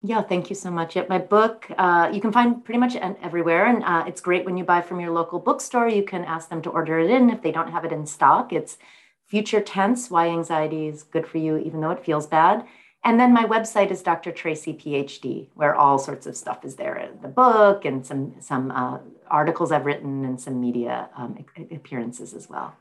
[0.02, 0.96] Yeah, thank you so much.
[0.96, 4.56] Yep, my book uh, you can find pretty much everywhere, and uh, it's great when
[4.56, 5.88] you buy from your local bookstore.
[5.88, 8.52] You can ask them to order it in if they don't have it in stock.
[8.52, 8.78] It's
[9.26, 12.66] Future Tense: Why Anxiety is Good for You, even though it feels bad.
[13.04, 14.30] And then my website is Dr.
[14.30, 17.10] Tracy PhD, where all sorts of stuff is there.
[17.20, 18.98] The book and some some uh,
[19.30, 22.74] articles I've written and some media um, appearances as well.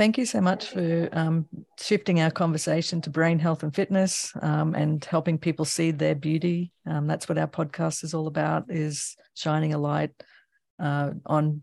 [0.00, 1.46] Thank you so much for um,
[1.78, 6.72] shifting our conversation to brain health and fitness um, and helping people see their beauty.
[6.86, 10.12] Um, that's what our podcast is all about: is shining a light
[10.78, 11.60] uh, on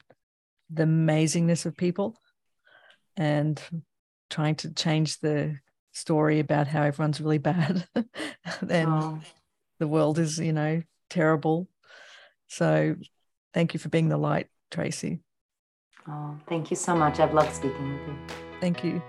[0.70, 2.16] the amazingness of people
[3.16, 3.60] and
[4.30, 5.58] trying to change the
[5.94, 7.88] story about how everyone's really bad
[8.70, 9.20] and oh.
[9.80, 11.68] the world is, you know, terrible.
[12.50, 12.98] So
[13.56, 15.22] thank you for being the light, Tracy.
[16.10, 17.20] Oh, thank you so much.
[17.20, 18.16] I've loved speaking with you.
[18.62, 19.02] Thank you.